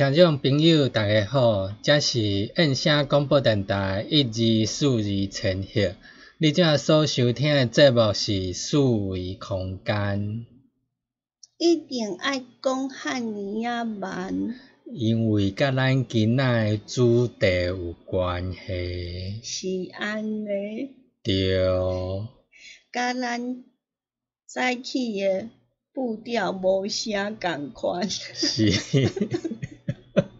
[0.00, 2.22] 听众朋友，大家好，这是
[2.56, 5.94] 燕声广播电台一二四二千赫。
[6.38, 10.46] 你正所收听的节目是四维空间。
[11.58, 14.54] 一定爱讲汉尼啊慢，
[14.90, 19.40] 因为甲咱今仔的主题有关系。
[19.42, 20.46] 是安尼。
[21.22, 21.58] 对。
[22.90, 23.62] 甲咱
[24.46, 25.50] 早起的
[25.92, 28.08] 步调无啥共款。
[28.08, 28.70] 是。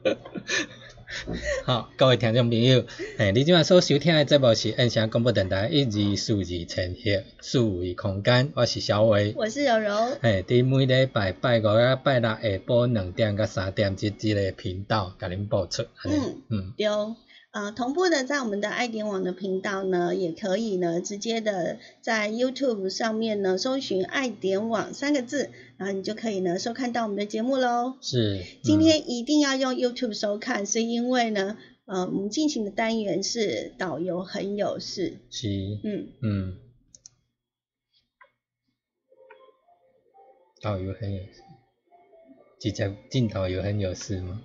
[1.65, 2.85] 好，各位听众朋友，
[3.19, 15.83] 诶，你今晚所收听的节目是印象广播电台一二四二千赫四维空间，我是小伟，我是柔柔，诶，伫每礼拜拜五啊拜六下晡两点到三点即即个频道，甲恁播出。
[16.05, 16.87] 嗯嗯，对。
[17.53, 27.97] 呃，同步的在我们的爱点网的频道呢，也可以呢，直接的在 YouTube 上面呢，搜寻“爱点网”三个字，然后你就可以呢，收看到我们的节目喽。
[28.01, 28.45] 是。
[28.63, 35.19] 今天一定要用 YouTube 收看，是因为呢，呃，我们进行的单元是导游很有事。
[35.29, 35.49] 是。
[35.83, 36.57] 嗯嗯。
[40.63, 41.43] 导游很有事，
[42.61, 44.45] 直接进导游很有事吗？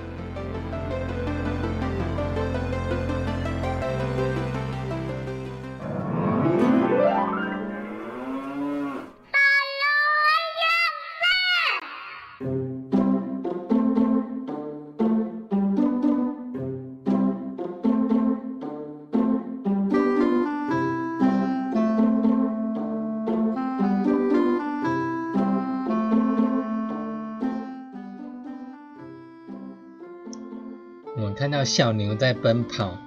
[31.63, 32.97] 小牛在奔跑，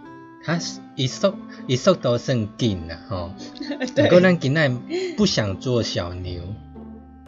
[0.44, 0.58] 它
[0.94, 1.34] 一速
[1.66, 3.30] 一速都算紧了吼。
[3.96, 4.70] 不过咱今仔
[5.16, 6.42] 不想做小牛。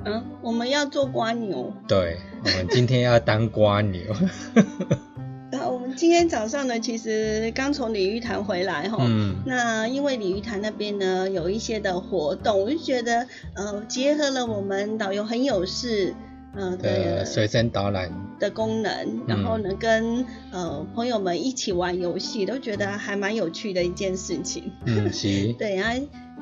[0.05, 1.73] 嗯，我们要做瓜牛。
[1.88, 4.00] 对，我们今天要当瓜牛。
[5.52, 8.99] 啊，我们今天早上呢，其实刚从鲤鱼潭回来哈。
[9.00, 9.37] 嗯。
[9.46, 16.14] 那因为鲤鱼潭那边呢有一些的活动，我就觉得呃，结合了我们导游很有事。
[16.55, 24.72] 嗯，对，随身导览的功能，然后呢，跟呃朋友们一起玩游戏，都觉得还蛮有趣的一件事情。
[24.84, 25.54] 嗯，行。
[25.58, 25.92] 对啊，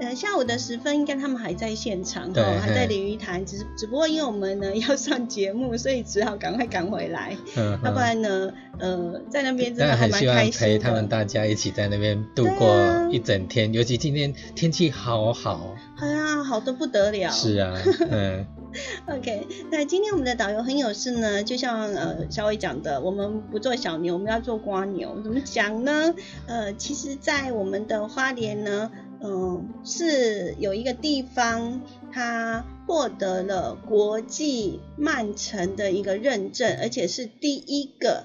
[0.00, 7.36] 呃，下午的时分应该他们还在现场哦，还在鲤鱼潭，只只不过因为我们呢要上节目，所以只好赶快赶回来。
[7.56, 15.76] 嗯，要不然呢，呃，在那边真的还蛮开心陪他们大家一起在那边度过一整天，尤其今天天气好好。
[15.98, 17.30] 哎呀，好的不得了。
[17.30, 17.74] 是啊，
[18.10, 18.44] 嗯。
[19.06, 25.20] OK，那今天我们的导游很有事呢，就像呃小伟讲的，我们不做小牛，我们要做瓜牛。
[25.22, 26.14] 怎么讲呢？
[26.46, 28.90] 呃，其实，在我们的花莲呢，
[29.22, 31.82] 嗯，是有一个地方，
[32.12, 38.24] 它获得了国际慢城的一个认证，而且是第一个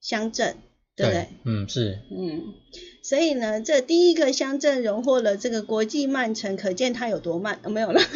[0.00, 0.56] 乡镇，
[0.96, 1.28] 对不对？
[1.44, 1.98] 嗯，是。
[2.10, 2.54] 嗯，
[3.02, 7.58] 所以呢，这第一个乡镇荣获了这个国际慢城，可见它有多慢。
[7.66, 8.00] 没有了。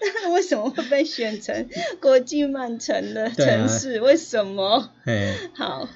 [0.00, 1.68] 那 为什么会被选成
[2.00, 4.00] 国际慢城的城市？
[4.00, 4.90] 为什么？
[5.54, 5.88] 好，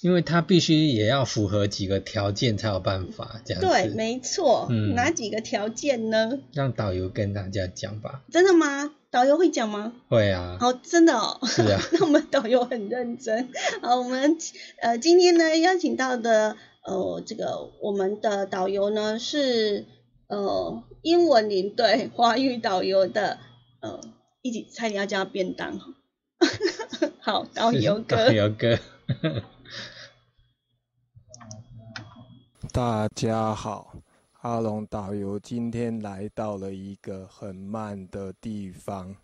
[0.00, 3.66] 因为它必须也要符合几个条件才有办法这样子。
[3.68, 4.66] 对，没错。
[4.70, 6.38] 嗯，哪几个条件呢？
[6.52, 8.22] 让导游跟大家讲吧。
[8.30, 8.92] 真的吗？
[9.10, 9.92] 导游会讲吗？
[10.08, 10.56] 会啊。
[10.60, 11.40] 好，真的哦。
[11.46, 11.80] 是啊。
[11.92, 13.48] 那我们导游很认真。
[13.82, 14.36] 好，我们
[14.80, 19.84] 呃今天呢邀请到的呃这个我们的导游呢是。
[20.30, 23.38] 呃，英文领队、华语导游的，
[23.80, 24.00] 呃，
[24.42, 25.78] 一起差点要叫便当，
[27.20, 28.76] 好，导游哥，导游哥，
[32.72, 33.94] 大家好，
[34.40, 39.14] 阿龙导游今天来到了一个很慢的地方，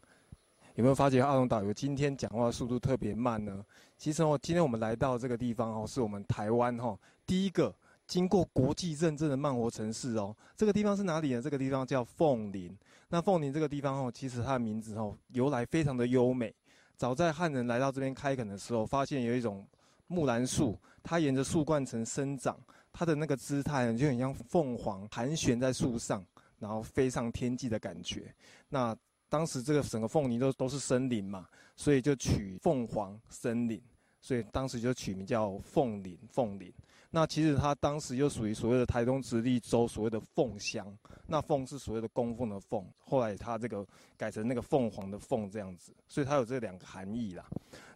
[0.76, 3.64] 有没有发觉阿龙导游今天讲话速度特别慢呢？
[3.98, 6.96] 其实哦，今天我们来到这个地方哦，是我们台湾哈
[7.26, 7.74] 第一个。
[8.06, 11.40] 经过国际认证的慢活城市哦，这个地方是哪里呢？
[11.40, 12.76] 这个地方叫凤林。
[13.08, 16.54] 那凤林这个地方哦，其实它的名字哦由来非常的优美。
[16.96, 19.66] 早在汉人来到这边开垦的时候，发现有一种
[20.06, 22.58] 木兰树，它沿着树冠层生长，
[22.92, 26.24] 它的那个姿态呢就很像凤凰盘旋在树上，
[26.58, 28.34] 然后飞上天际的感觉。
[28.68, 28.96] 那
[29.28, 33.82] 当时这个整个凤林都都是森林嘛，所以就取凤凰森林，
[34.20, 36.18] 所以当时就取名叫凤林。
[36.30, 36.72] 凤林。
[37.14, 40.84] 那其实它当时又属于所谓的台东直隶州所谓的凤乡，
[41.28, 47.44] 那凤是所谓的供奉的凤，后来它这个改成那个凤凰的凤这样子，所以它有这两个含义啦。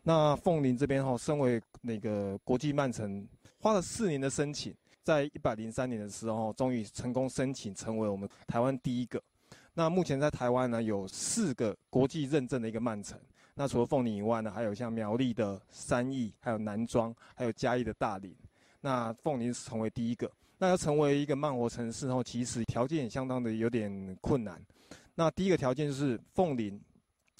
[0.04, 3.26] 那凤林这边哈，身为那个国际慢城，
[3.58, 4.72] 花了四年的申请，
[5.02, 9.20] 在一百零三年的时候，终于成功申请成为我们台湾第一个。
[9.74, 13.18] 那目前在台湾呢，有四个国际认证的一个慢城。
[13.54, 18.32] 那除了凤林以外呢，还有像苗栗的三义，还有南庄，还有嘉义的大林。
[18.80, 24.60] 那凤林成为第一个，那要成为一个慢活城市后，其实条件也相当的有点困难。
[25.14, 26.80] 那第一个条件就是凤林，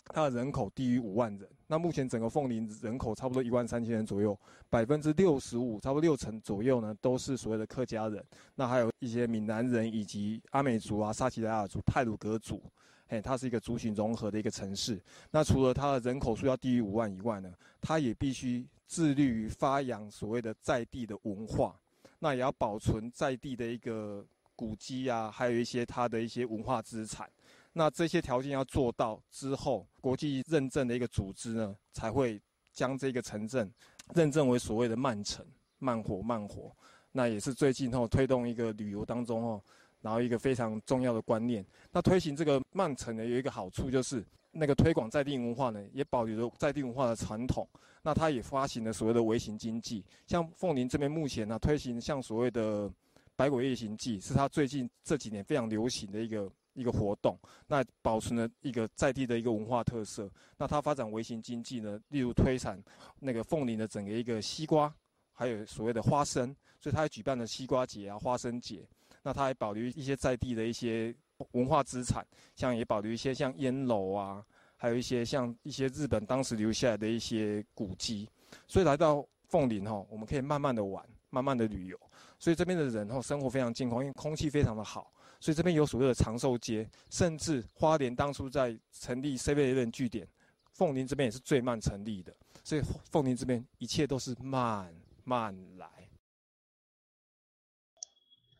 [0.07, 1.49] 它的人口低于五万人。
[1.71, 4.39] 那目前整个凤林人口差不多一万三千人左右，
[4.71, 8.25] 百分之六十五，差不多六成左右呢，都是所谓的客家人。
[8.55, 12.63] 那还有一些闽南人以及阿美族啊、沙奇莱雅族、泰鲁格族，
[13.09, 15.01] 嘿，它是一个族群融合的一个城市。
[15.31, 18.67] 那除了它的人口数要低于五万以外呢，它也必须。
[18.91, 21.79] 致力于发扬所谓的在地的文化，
[22.21, 24.25] 那也要保存在地的一个
[24.57, 27.31] 古迹啊，还有一些它的一些文化资产。
[27.75, 32.41] 那这些条件要做到之后，国际认证的一个组织呢，才会
[32.73, 33.71] 将这个城镇
[34.15, 35.45] 认证为所谓的慢城、
[35.81, 36.75] 慢活、慢活。
[37.13, 39.63] 那也是最近后推动一个旅游当中哦，
[40.01, 41.65] 然后一个非常重要的观念。
[41.93, 44.25] 那推行这个慢城呢，有一个好处就是。
[44.51, 47.69] 那个推广在地文化呢，也保留了在地文化的传统。
[48.03, 52.91] 那它也发行了所谓的微型经济，像凤林这边目前呢推行像所谓的
[53.37, 57.39] 百鬼夜行记，是它最近这几年非常流行的一个一个活动。
[57.67, 60.29] 那保存了一个在地的一个文化特色。
[60.57, 62.83] 那它发展微型经济呢，例如推产
[63.21, 64.93] 那个凤林的整个一个西瓜，
[65.31, 68.89] 还有所谓的花生，所以它还举办了西瓜节啊、花生节。
[69.29, 71.15] 那它还保留一些在地的一些。
[71.53, 74.45] 文化资产，像也保留一些像烟楼啊，
[74.75, 78.29] 还有一些像一些日本当时留下来的一些古迹，
[78.67, 82.01] 所以来到凤林哈，我们可以慢慢的玩，慢慢的旅游，
[82.41, 90.27] 所以这边的人哈生活非常健康，因为空气非常的好，所以这边有所谓的长寿街，甚至花莲当初在成立 C V N 据点，
[90.73, 92.83] 凤林这边也是最慢成立的，所以
[93.13, 94.93] 凤林这边一切都是慢
[95.23, 95.89] 慢来。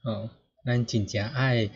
[0.05, 0.31] 哦，
[0.65, 1.71] 咱真正爱。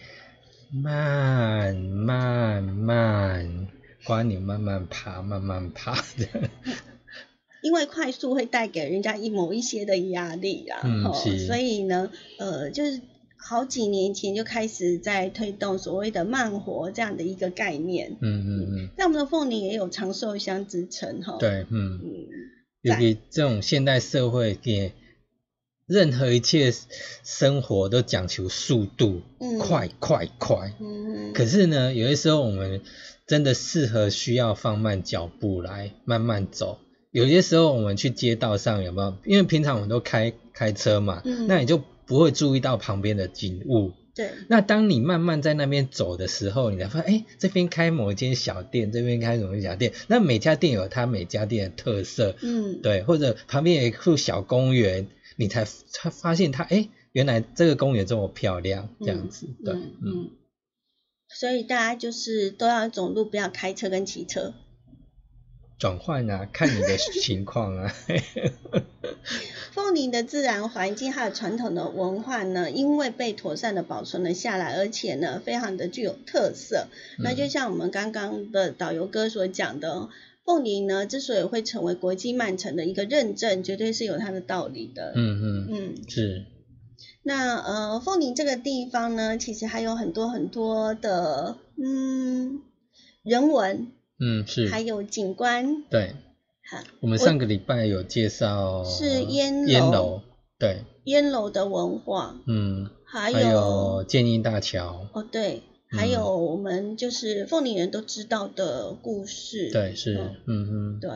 [0.74, 3.68] 慢慢慢，
[4.04, 6.48] 管你慢慢爬，慢慢爬的。
[7.62, 11.12] 因为快速会带给人家一某一些的压力啦，嗯，
[11.46, 13.02] 所以呢，呃，就是
[13.36, 18.16] 好几年前就开始在推动所谓的慢活这样的一个概念。
[18.22, 18.88] 嗯嗯嗯。
[18.96, 21.36] 在我们的凤梨也有长寿乡之称，哈。
[21.38, 22.26] 对，嗯嗯。
[22.80, 24.94] 尤其这种现代社会给。
[25.92, 26.72] 任何一切
[27.22, 29.20] 生活都讲求速度，
[29.60, 30.72] 快快快。
[30.80, 31.32] 嗯。
[31.34, 32.80] 可是呢，有些时候我们
[33.26, 36.78] 真的适合需要放慢脚步来慢慢走。
[37.10, 39.14] 有些时候我们去街道上有没有？
[39.26, 43.92] 因为平常我们都开开车嘛，那你就不会注意到旁边的景物。
[44.14, 49.92] 对，那当你慢慢在那边走的时候，你才发现，哎，这边开某一间小店，这边开什么小店？
[50.06, 55.08] 那每家店有它每家店的特色，嗯，对，或者旁边有一处小公园，
[55.42, 60.30] 你才才发现它，哎，原来这个公园这么漂亮，这样子，对，嗯，
[61.28, 64.54] 所以大家就是都要走路，不要开车跟骑车。
[65.80, 67.92] 转换啊，看你的情况啊。
[69.72, 76.86] 凤林的自然环境还有传统的文化呢，因为被妥善的保存了下来，而且呢，非常的具有特色。
[77.18, 80.08] 那就像我们刚刚的导游哥所讲的，
[80.44, 85.12] 凤林呢之所以会成为国际慢城的一个认证，绝对是有它的道理的。
[85.14, 86.46] 嗯嗯嗯，是。
[87.22, 92.60] 那呃，凤林这个地方呢，其实还有很多很多的嗯
[93.22, 93.92] 人文。
[94.24, 96.14] 嗯，是，还有景观，对，
[96.70, 100.20] 好，我们上个礼拜有介绍是烟烟楼，
[100.60, 111.10] 对，烟楼的文化，嗯，还有建英大桥，哦，对，还有我们就是凤林人都知道的故事，对，是，嗯嗯，对，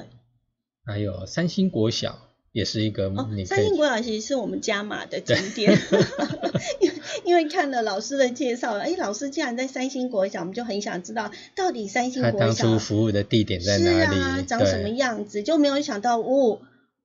[0.84, 2.18] 还有三星国小。
[2.52, 5.78] 也是一个哦，三星国小其实是我们加码的景点，
[6.80, 6.94] 因为
[7.26, 16.62] 因为看了老师的介绍，哎，老师既然在三星国小，我们就很想知道到底三星国小当初服务的地点在哪里，长什么样子，就没有想到哦，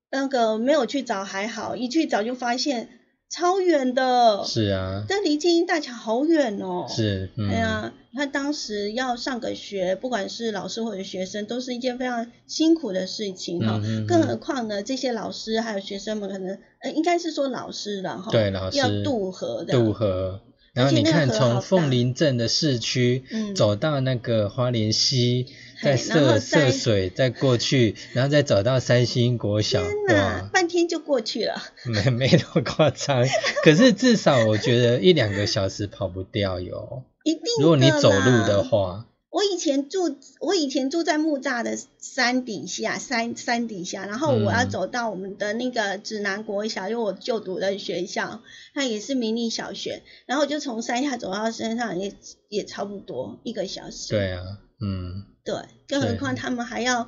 [0.09, 2.87] 那个没有去找还好，一去找就发现。
[3.31, 6.85] 超远的，是啊，但离建英大桥好远哦。
[6.89, 13.81] 是，哎呀，你看当时要上个学，不管是老师或者学生，都是一件非常辛苦的事情哈。
[14.05, 18.29] 更何况呢，这些老师还有学生们，可能呃，应该是说老师了哈。
[18.31, 19.73] 对，老师要渡河的。
[19.73, 20.41] 渡河。
[20.73, 23.23] 然后你看，从凤林镇的市区
[23.55, 25.47] 走到那个花莲溪。
[25.81, 31.61] 再涉涉水，再过去，然后再走到三星国小，哇，半天就过去了。
[31.85, 33.25] 没没那么夸张，
[33.63, 37.03] 可是至少我觉得一两个小时跑不掉哟。
[37.23, 37.43] 一定。
[37.59, 39.07] 如果你走路的话。
[39.31, 48.41] 我以前住，我以前住在木栅的山底下，山山底下，然后我要走到我们的那个指南国小，因为我就读的学校，
[48.73, 52.13] 它也是迷你小学，然后就从山下走到山上，也
[52.49, 54.09] 也差不多一个小时。
[54.09, 54.43] 对啊，
[54.81, 55.23] 嗯。
[55.43, 55.55] 对，
[55.87, 57.07] 更何况他们还要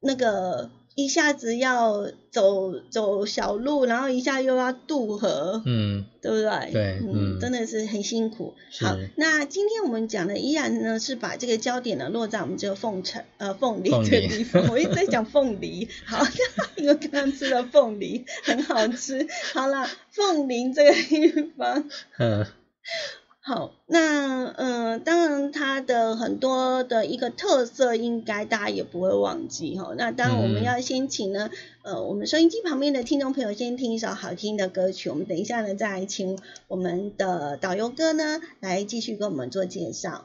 [0.00, 6.70] 那个一下子要走走小路，然后一下又要渡河，嗯，对不对？
[6.72, 8.54] 对，嗯，真的是很辛苦。
[8.80, 16.22] 好，那今天我们讲的依然呢是把这个焦点呢落在我们这个凤城呃凤梨这个地方，我一直在讲凤梨，好，
[16.76, 19.26] 因为刚刚吃了凤梨很好吃。
[19.54, 22.46] 好了，凤梨这个地方， 嗯。
[23.44, 29.94] 好，那呃，当然它的很多的一个特色，应该大家也不会忘记哈。
[29.98, 31.50] 那当然我们要先请呢，
[31.82, 40.24] 呃，我们收音机旁边的听众朋友先听一首好听的歌曲，我们等一下呢再请我们的导游哥呢来继续跟我们做介绍。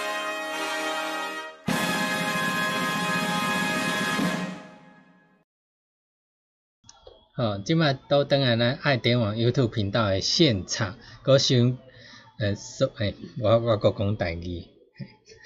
[7.37, 11.77] 哦，今麦都登来咱爱点网 YouTube 频道的现场，搁想，
[12.37, 14.65] 呃，说，哎，我我搁讲台语，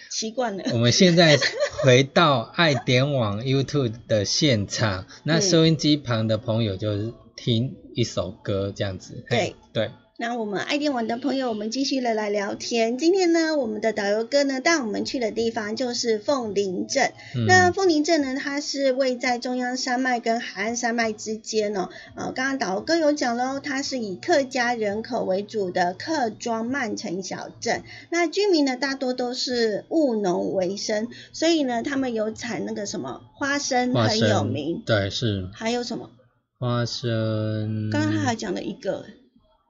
[0.09, 0.63] 习惯了。
[0.73, 1.37] 我们现在
[1.83, 9.23] 回到爱点网 YouTube 的现场，那收音机旁的朋友就是听一首歌这样子。
[9.29, 9.91] 对对。
[10.17, 12.97] 那我们爱电玩的朋友，我们继续的来聊天。
[12.97, 17.11] 今天呢，我们的导游哥呢带我们去的地方就是凤林镇。
[17.45, 21.89] 那凤林镇呢，它是位在中央山脉跟海岸山脉之间哦。
[22.15, 27.83] 呃，刚刚导游哥有讲喽，它是以客家人口为主的客庄慢城小镇。
[28.09, 34.81] 那居民呢，大多都是务农为生，所以呢，他们有产那个什么花生很有名。
[34.85, 35.49] 对，是。
[35.53, 36.09] 还有什么？
[36.57, 37.89] 花生。
[37.91, 39.03] 刚刚他还讲了一个。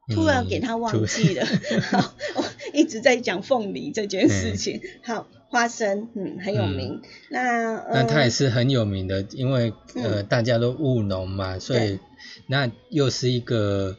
[0.08, 1.46] 突然给他忘记了，
[1.90, 2.44] 好，我
[2.74, 4.80] 一直在讲凤梨这件事情。
[5.04, 7.02] 好，花生，嗯，很有名。
[7.30, 12.00] 那那它也是很有名的，因为呃大家都务农嘛，所以
[12.48, 13.98] 那又是一个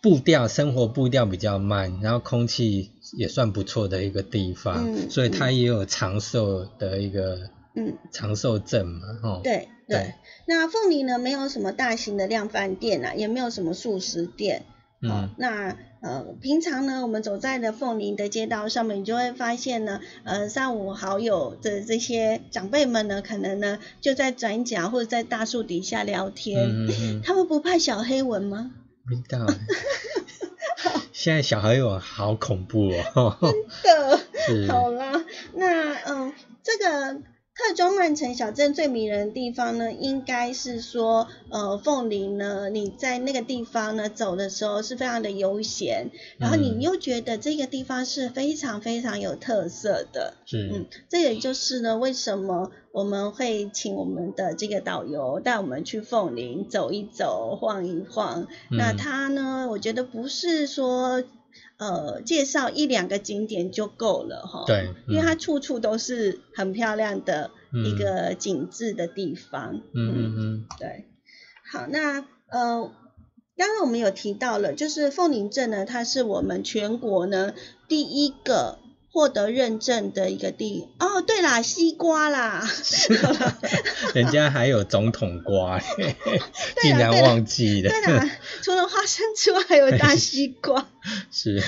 [0.00, 10.14] 步调生活步调比较慢，然后空气也算不错的一个地方，所以它也有长寿的一个嗯长寿镇嘛，哦，对对。
[10.46, 14.62] 那凤梨呢，没有什么大型的量贩店啊，也没有什么素食店。
[15.04, 26.68] 嗯，那呃，平常呢，我们走在的凤林的街道上面，你就会发现呢，呃，三五好友的这些长辈们呢，可能呢就在转角或者在大树底下聊天。
[26.68, 27.20] 嗯嗯。
[27.24, 28.72] 他们不怕小黑蚊吗？
[29.06, 29.46] 不知道。
[31.12, 33.38] 现在小黑蚊好恐怖哦。
[34.46, 34.68] 真的。
[34.72, 36.32] 好啦，那嗯，
[36.62, 37.20] 这个。
[37.56, 50.34] 特中曼城小镇最迷人的地方呢，应该是说，呃，凤林呢，你在那个地方呢走的时候是非常的悠闲，然后你又觉得这个地方是非常非常有特色的。
[50.44, 50.68] 是。
[50.74, 58.48] 嗯，这也就是呢，为什么我们会请我们的这个导游带我们去凤林走一走、晃一晃。
[58.70, 61.22] 那他呢，我觉得不是说。
[61.76, 64.64] 呃，介绍一两个景点就够了哈。
[64.66, 69.82] 对，因为它处处都是很漂亮的一个景致的地方。
[69.92, 70.66] 嗯嗯嗯。
[70.78, 71.06] 对，
[71.70, 72.92] 好，那呃，
[73.56, 77.54] 刚刚我们有提到了，就是凤林镇呢，它是我们全国呢
[77.88, 78.78] 第一个。
[79.14, 82.68] 获得认证的一个地哦，对啦，西瓜啦，
[84.12, 85.80] 人家还有总统瓜，
[86.82, 87.90] 竟然忘记了。
[87.90, 88.28] 对啦，
[88.60, 90.88] 除了花生之外，还有大西瓜。
[91.30, 91.62] 是。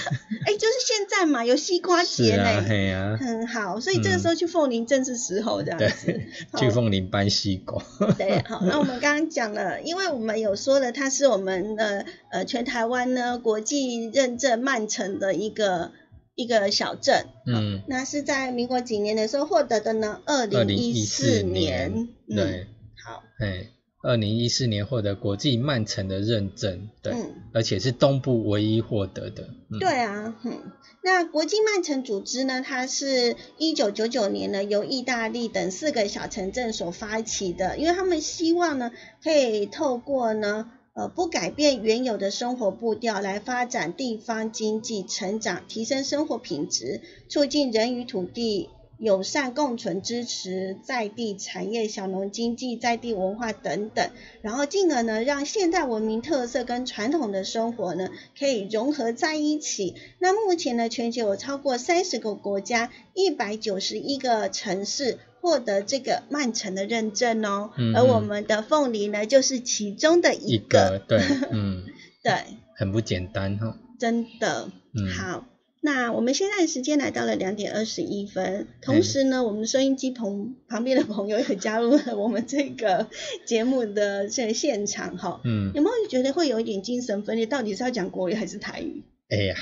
[0.45, 2.65] 哎，就是现在嘛，有西瓜节呢。
[2.67, 3.17] 对啊。
[3.17, 6.21] 很好，所以这个时候去凤林正是时候，这样子。
[6.59, 7.81] 去凤林搬西瓜。
[8.19, 15.93] 对，好，那我们刚刚讲了，因为我们有说了，它是我们的呃全台湾呢国际认证曼城的一个。
[16.37, 20.21] 一个小镇，嗯，那是在民国几年的时候获得的呢？
[20.27, 22.67] 二零一四年，对，
[23.05, 23.71] 好，哎，
[24.03, 27.15] 二零一四年获得国际慢城的认证，对，
[27.55, 29.49] 而且是东部唯一获得的，
[29.81, 30.73] 对啊，嗯，
[31.03, 38.93] 那国际慢城组织呢，它是一九九九年呢由意大利等四个小城镇所发起的，因为他们希望呢
[39.25, 40.71] 可以透过呢。
[40.97, 54.09] 呃，不改变原有的生活步调，来发展地方经济成长，提升生活品质，促进人与土地友善共存，支持在地产业、小农经济、在地文化等等，
[54.41, 59.95] 然后进而呢，让现代文明特色跟传统的生活呢，可以融合在一起。
[60.19, 65.19] 那目前呢，全球有超过三十个国家，一百九十一个城市。
[65.47, 71.01] 获得这个曼城的认证哦，而我们的凤梨呢，就是其中的一个。
[71.07, 71.21] 对，
[71.53, 71.85] 嗯，
[72.21, 72.33] 对，
[72.75, 73.79] 很不简单哈。
[73.97, 74.73] 真的，
[75.17, 75.47] 好，
[75.83, 83.07] 那我们现在时间来到了两点二十一分，同时呢，我们收音机旁旁边的朋友也加入了我们这个
[83.47, 85.41] 节目的这现场哈。
[85.45, 87.47] 嗯，有没有觉得会有一点精神分裂？
[87.47, 89.05] 到底是要讲国语还是台语？
[89.29, 89.57] 哎呀，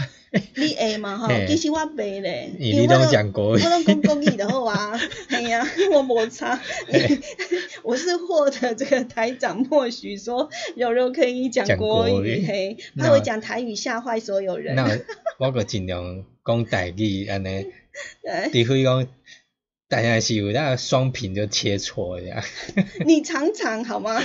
[0.56, 1.28] 你会嘛吼？
[1.48, 5.00] 其实我背咧，你都讲国语，我拢讲国语的好啊。
[5.30, 6.60] 哎呀，我摩擦，
[7.82, 14.74] 我是获得这个台长默许说柔柔可以讲国语，嘿，那我讲台语吓坏所有人。
[14.74, 14.86] 那
[15.38, 17.66] 我 个尽量讲台语安尼，
[18.52, 19.08] 除非讲，
[19.88, 22.44] 大家是有那双屏就切磋一下。
[23.06, 24.22] 你常常好吗？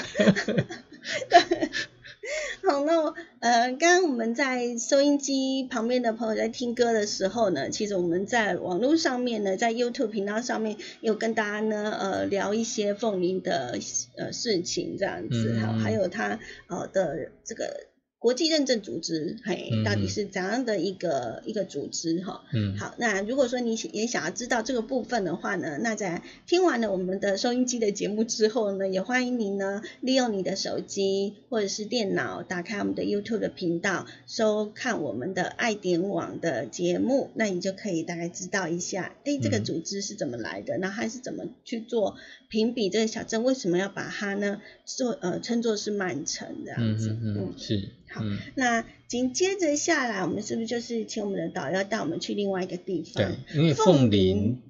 [2.68, 13.78] 好，那我呃，刚刚我们在收音机旁边的朋友在听歌的时候呢，其实我们在网络上面呢，在 YouTube 频道上面有跟大家呢呃聊一些凤鸣的
[14.18, 17.89] 呃事情这样子，好，还有他呃的这个。
[18.20, 22.44] 国际认证组织，嘿，到底是怎样的一个一个组织哈？
[22.54, 42.18] 嗯，好，那如果说你也想要知道这个部分的话呢，那在听完了我们的收音机的节目之后呢，也欢迎您呢利用你的手机或者是电脑打开我们的 YouTube 的频道，收看我们的爱点网的节目，那你就可以大概知道一下，哎，这个组织是怎么来的，那它是怎么去做
[42.50, 47.12] 评比这个小镇，为什么要把它呢做呃称作是满城这样子？
[47.12, 47.92] 嗯嗯，是。
[48.12, 48.22] 好，
[48.56, 53.14] 那紧接着下来，我们是不是就是请我们的导游带我们去另外一个地方？
[53.24, 54.62] 对，因为凤林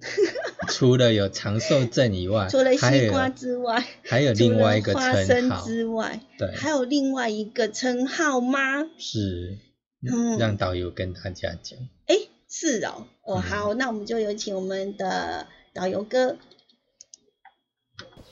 [0.67, 8.84] 除了有长寿镇以外， 除了西瓜之外，还有另外一个花生之外，对，还有另外一个称号吗？
[8.97, 9.58] 是，
[10.10, 11.80] 嗯，让导游跟大家讲。
[12.08, 12.15] 哎，
[12.49, 16.38] 是哦，哦，好，那我们就有请我们的导游哥。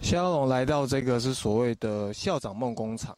[0.02, 3.18] 肖龙来到这个是所谓的校长梦工厂。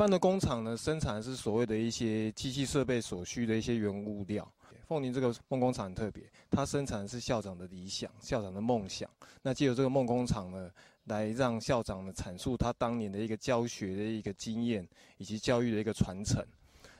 [0.00, 4.50] 一般的工厂呢，生产是所谓的一些机器设备所需的一些原物料。
[4.88, 9.10] 凤林这个梦工厂很特别，它生产的是校长的理想、校长的梦想。
[9.42, 10.70] 那借由这个梦工厂呢，
[11.04, 16.42] 来让校长呢阐述他当年的一个教学的一个经验，以及教育的一个传承。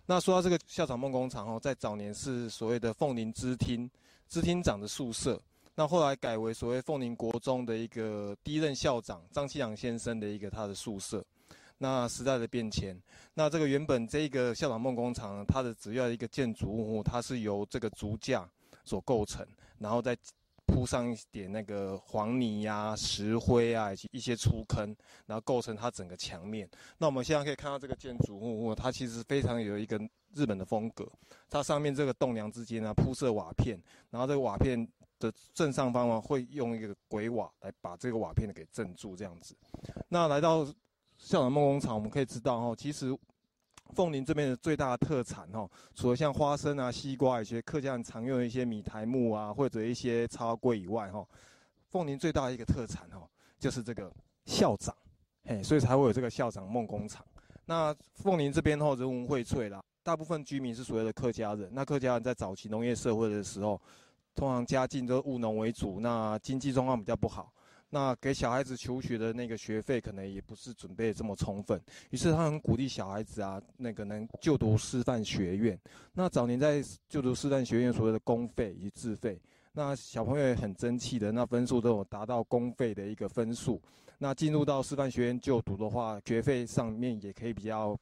[0.04, 3.90] 那说到这个校长梦工厂哦，在早年是所谓的凤林支厅
[4.28, 5.40] 支厅长的宿舍，
[5.74, 11.24] 那后来改为所谓凤林国中的一个第一任校长张其阳先生的一个他的宿舍。
[11.82, 12.94] 那时代的变迁，
[13.32, 18.46] 那这个原本这个校长梦工厂，它的主要一个建筑物，它是由这个竹架
[18.84, 19.46] 所构成，
[19.78, 20.14] 然后再
[20.66, 26.68] 铺上一点那个黄泥呀、石灰啊，以及一些粗坑，然后构成它整个墙面。
[26.98, 29.98] 那我们现在可以看到这个建筑物，它其实非常有一个
[30.34, 31.10] 日本的风格。
[31.48, 34.86] 它上面这个栋梁之间呢铺设瓦片，然后这个瓦片
[35.18, 39.56] 的正上方呢会用一个鬼瓦来把这个瓦片给镇住，这样子。
[40.10, 40.68] 那来到。
[41.20, 43.16] 校长梦工厂，我们可以知道哈，其实
[43.94, 51.24] 凤林这边的最大的特产哈，除了像花生啊、西瓜一些客家人常用的一些米苔木啊，或者一些茶桂以外哈，
[51.90, 53.28] 凤林最大的一个特产哈，
[53.58, 54.10] 就是这个
[54.46, 54.96] 校长，
[55.44, 57.24] 嘿，所以才会有这个校长梦工厂。
[57.66, 61.68] 那凤林这边哈人文荟萃啦，大部分居民是所谓的客家人。
[61.72, 63.80] 那客家人在早期农业社会的时候，
[64.34, 67.52] 通常家境都务农为主，那经济状况比较不好。
[67.90, 75.78] 那给小孩子求学的那个学费可能也不是准备这么充分，于是他很鼓励小孩子啊，那个能就读师范学院。
[76.12, 79.40] 那早年在就读师范学院所谓的公费以及自费，
[79.72, 83.80] 那小朋友也很争气的，那分数都有达到公费的一个分数。
[84.18, 87.98] 那进入到师范学院就读的话，学费上面也可以比较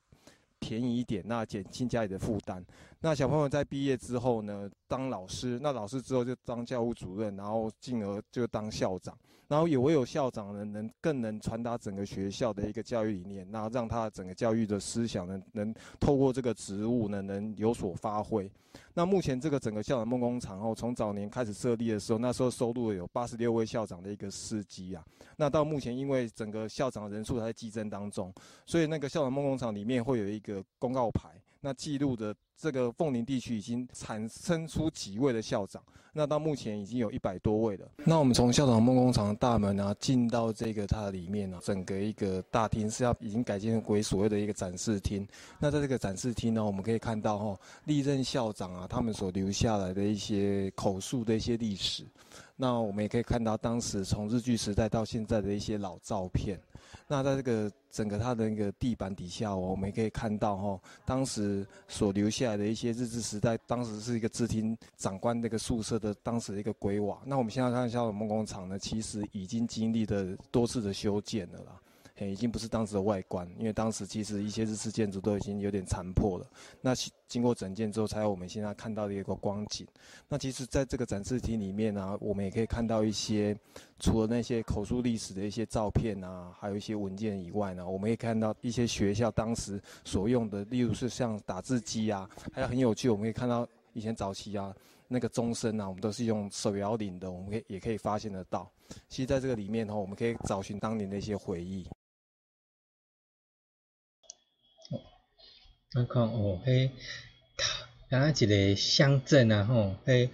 [0.59, 2.65] 便宜一点，那减轻家里的负担。
[3.01, 9.17] 那小朋友在毕业之后呢，当老师，那老师之后就当教务主任，然后进而就当校长。
[9.47, 18.51] 然后也唯有校长呢，能更能传达整个学校的一个教育理念，然后让他整个教育的思想呢，能透过这个职务呢，能有所发挥。
[18.93, 25.03] 那目前这个整个校长梦工厂哦，从早年开始设立的时候，那时候收录了有八十六位校长的一个司机啊。
[25.37, 28.31] 那到目前，因为整个校长人数还在激增当中，
[28.67, 31.41] 所以那个校长梦工厂里面会有一个公告牌。
[31.61, 37.89] 那记录的这个凤林地区已经产生出几位的校长，那到目前已经有一百多位了。
[38.05, 45.27] 那我们从校长梦工厂的大门啊，进到这个它里面呢，整个一个大厅是要已经改建为所谓的一个展示厅。
[45.59, 52.05] 那在这个展示厅呢，我们可以看到哈，历任校长啊，他们所留下来的一些口述的一些历史。
[52.55, 56.61] 那我们也可以看到当时从日据时代到现在的一些老照片。
[57.11, 67.19] 那在这个整个它的那个地板底下，我们也可以看到哈，当时所留下来的一些日治时代，当时是一个制厅长官那个宿舍的当时的一个鬼瓦。
[67.25, 71.81] 那我们现在看一下我们工厂呢，其实已经经历了多次的修建了啦。
[72.27, 76.47] 已经不是当时的外观，因为当时其实一些日式建筑都已经有点残破了。
[76.81, 76.95] 那
[77.29, 79.87] 经过整建之后，才有我们现在看到的一个光景。
[80.29, 83.55] 那其实，在这个展示厅里面呢，我们也可以看到一些
[84.01, 94.75] 除了那些口述历史的一些照片啊，还有一些文件以外呢，我们也看到一些学校当时所用的，例如是像打字机啊，还有很有趣，我们可以看到以前早期啊
[95.07, 98.71] 那个钟声啊，我们都是用手摇铃的，我们可以也可以发现得到。
[99.09, 101.87] 其实，在这个里面呢，我们可以找寻当年的一些回忆。
[105.97, 106.91] 我看哦，迄，
[108.11, 110.29] 刚刚一个乡镇啊，吼，迄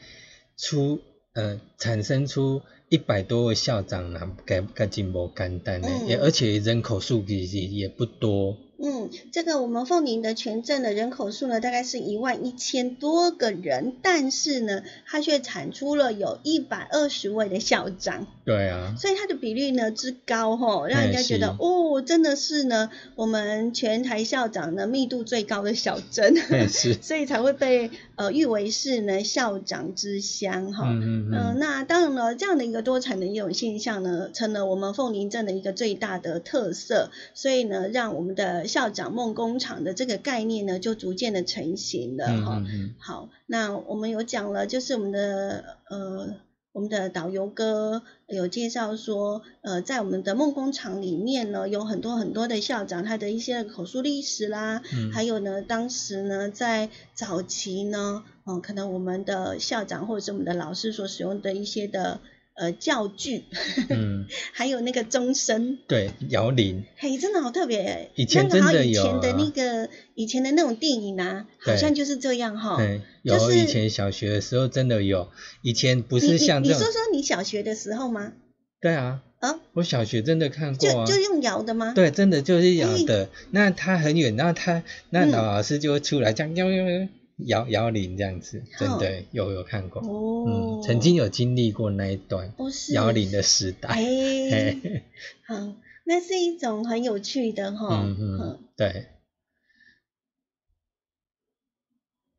[0.57, 1.01] 出
[1.33, 8.57] 呃产生出一百多位校长啦，该该真无简单诶，也而且人口数据是也不多。
[8.79, 18.27] 嗯，这个我们凤林的全镇的人口数呢，大概是一万一千多个人，但是呢，它却产出了有一百二十位的校长。
[18.45, 26.37] 对啊，所以它的比率呢之高吼，让人家觉得哦，真的是呢，我们全台校长呢密度最高的小镇，
[26.69, 30.89] 是， 所以才会被呃誉为是呢校长之乡哈。
[30.91, 31.57] 嗯嗯。
[31.59, 42.63] 那当然了，这样的一个多产的一种现象呢，成了我们凤林镇的一个最大的特色，所以呢，让我们的校长梦工厂的这个概念呢，就逐渐的成型了哈。
[42.99, 46.35] 好，那我们有讲了，就是我们的呃，
[46.73, 62.21] 我们的导游哥有介绍说，呃，在我们的梦工厂里面呢，有很多很多的校长，他的一些口述历史啦，还有呢，当时呢，在早期呢，嗯，可能我们的校长或者是我们的老师所使用的一些的。
[62.57, 63.43] 呃，教具，
[63.91, 75.31] 嗯， 还有那个钟声，对，摇铃，嘿，真的好特别，以前真的有，以前的那个，以前的那种电影啊，好像就是这样哈，对，有以前小学的时候真的有，
[75.63, 78.33] 以前不是像这你说说你小学的时候吗？
[78.81, 81.93] 对啊，啊，我小学真的看过啊，就用摇的吗？
[81.93, 87.09] 对，真的就是摇的，那他很远，然后他那老师就会出来这样摇摇摇。
[87.37, 92.53] 摇摇铃这样子，真的有有看过，嗯，曾经有经历过那一段
[92.93, 93.89] 摇铃的时代。
[93.95, 95.03] 哎，
[95.47, 99.07] 好，那是一种很有趣的哈，嗯嗯，对，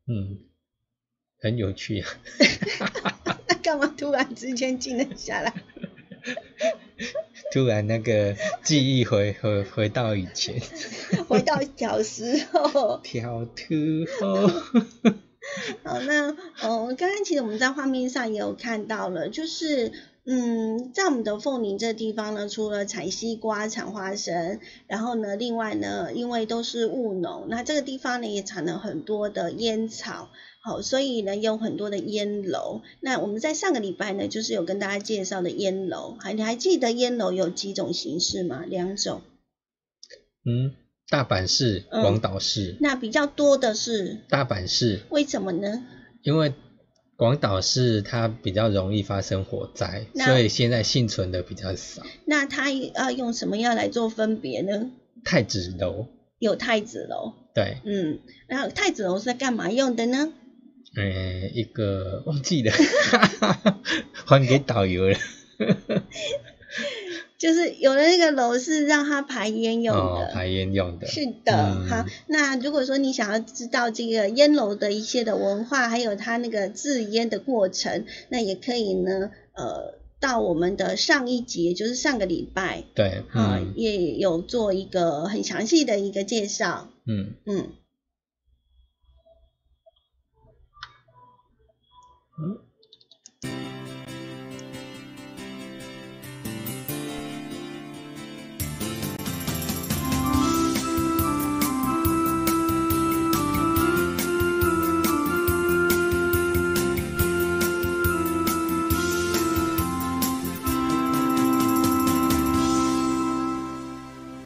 [0.08, 0.40] 嗯，
[1.40, 2.10] 很有趣啊。
[3.48, 5.54] 那干嘛突然之间静了下来？
[7.52, 10.62] 突然那个记忆回回回到以前，
[11.28, 13.78] 回到小时候， 跳脱
[14.20, 14.48] 后。
[15.84, 19.92] 好，那呃，刚刚其实我们在画面上也有看到了，就是
[20.26, 30.30] 嗯，在我们的凤林这地方呢，除了采西瓜、产花生，然后呢，另外呢，因为都是务农，那这个地方呢也产了很多的烟草。
[30.66, 32.82] 好，所以呢有很多的烟楼。
[33.00, 36.18] 那我们在上个礼拜呢，就是有跟大家介绍的烟楼。
[36.20, 38.66] 还你还记得烟楼有几种形式吗？
[38.68, 39.22] 两种。
[40.44, 40.74] 嗯，
[41.08, 42.78] 大阪市、广岛市。
[42.80, 45.02] 那比较多的是大阪市。
[45.12, 45.86] 为什么呢？
[46.24, 46.56] 因为
[47.16, 52.02] 广岛市它比较容易发生火灾，所以现在幸存的比较少。
[52.26, 54.90] 那它要用什么样来做分别呢？
[55.24, 56.08] 太子楼。
[56.40, 57.34] 有太子楼。
[57.54, 57.78] 对。
[57.86, 60.34] 嗯，然后太子楼是干嘛用的呢？
[60.96, 62.72] 诶，一个忘记了，
[64.14, 65.18] 还给导游了。
[67.38, 71.06] 就是有的那个楼是让它排烟用的，排烟用的。
[71.06, 86.90] 是的，好，那如果说你想要知道这个烟楼的一些的文化，还有它那个制烟的过程，那也可以呢，呃，到我们的上一节，就是上个礼拜，对，啊，也有做一个很详细的一个介绍。
[87.06, 87.70] 嗯嗯。
[92.38, 92.60] 嗯。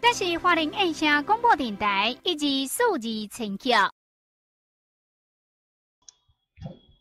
[0.01, 3.91] 这是华林印象广播电台以及数字陈桥。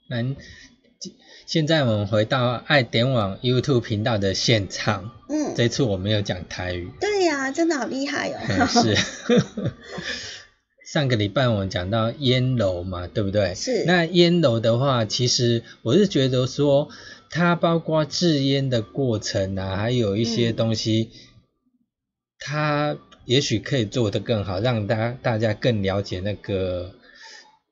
[0.08, 0.34] 能。
[1.48, 5.12] 现在我们回到爱点网 YouTube 频道的现场。
[5.30, 6.90] 嗯，这次我没有讲台语。
[7.00, 8.66] 对呀，真的好厉害哦。
[8.66, 8.94] 是。
[10.84, 13.54] 上个礼拜我们讲到烟楼嘛，对不对？
[13.54, 13.84] 是。
[13.86, 16.90] 那烟楼的话，其实我是觉得说，
[17.30, 21.08] 它包括制烟的过程啊，还有一些东西，
[22.38, 26.92] 它也许可以做得更好，让大家大家更了解那个。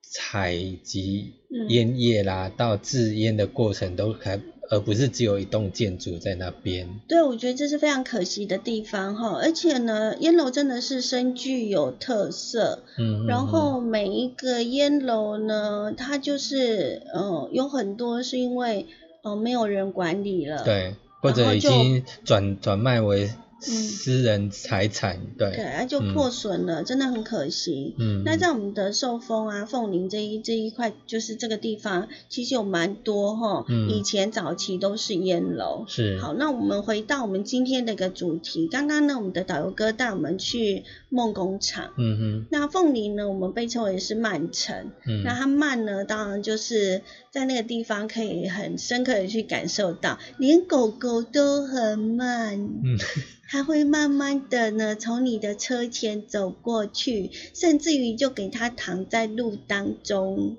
[0.09, 1.33] 采集
[1.69, 4.39] 烟叶啦，到制烟的过程都还，
[4.69, 6.87] 而不是只有一栋建筑在那边。
[7.07, 9.39] 对，我觉得这是非常可惜的地方哈。
[9.41, 12.83] 而且呢，烟楼真的是深具有特色。
[12.97, 13.27] 嗯。
[13.27, 18.87] 然后每一个烟楼呢，它就是呃有很多是因为
[19.23, 20.63] 呃没有人管理了。
[20.63, 23.29] 对，或者已经转转卖为。
[23.59, 27.95] 私人财产，对，对，那就破损了，真的很可惜。
[27.97, 33.65] 嗯，那在我们的寿丰啊、凤林这一这一块，就是这个地方，其实有蛮多哈。
[33.67, 35.85] 嗯，以前早期都是烟楼。
[35.87, 36.19] 是。
[36.19, 41.93] 好，那我们回到我们今天的一个主题，刚刚呢，我们的导游哥带我们去梦工厂。
[41.97, 42.45] 嗯哼。
[42.51, 44.91] 那凤林呢，我们被称为是慢城。
[45.07, 45.23] 嗯。
[45.23, 52.53] 那它慢呢，当然就是在那个地方可以很深刻的去感受到，连狗狗都很慢。
[52.83, 52.97] 嗯。
[53.49, 60.57] 它会慢慢的呢，从你的车前走过去，甚至于就给它躺在路当中。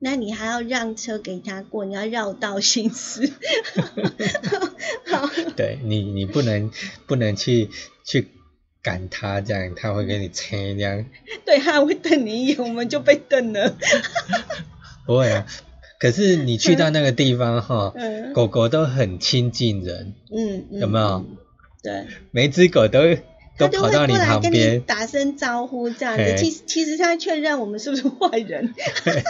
[0.00, 3.30] 那你还要让车给它过，你要绕道行驶。
[5.06, 6.70] 好，对你，你不能
[7.06, 7.70] 不能去
[8.04, 8.28] 去
[8.82, 11.06] 赶它，这样它会给你车这样。
[11.46, 13.76] 对，它会瞪你一眼，我们就被瞪了。
[15.06, 15.46] 不会啊，
[15.98, 17.94] 可是你去到那个地方哈，
[18.34, 21.24] 狗狗都很亲近人，嗯，有没有？
[21.84, 23.00] 对，每只狗都
[23.56, 24.80] 都跑到你旁边。
[24.80, 26.34] 打声招呼，这样子。
[26.38, 28.74] 其实其实他确认我们是不是坏人，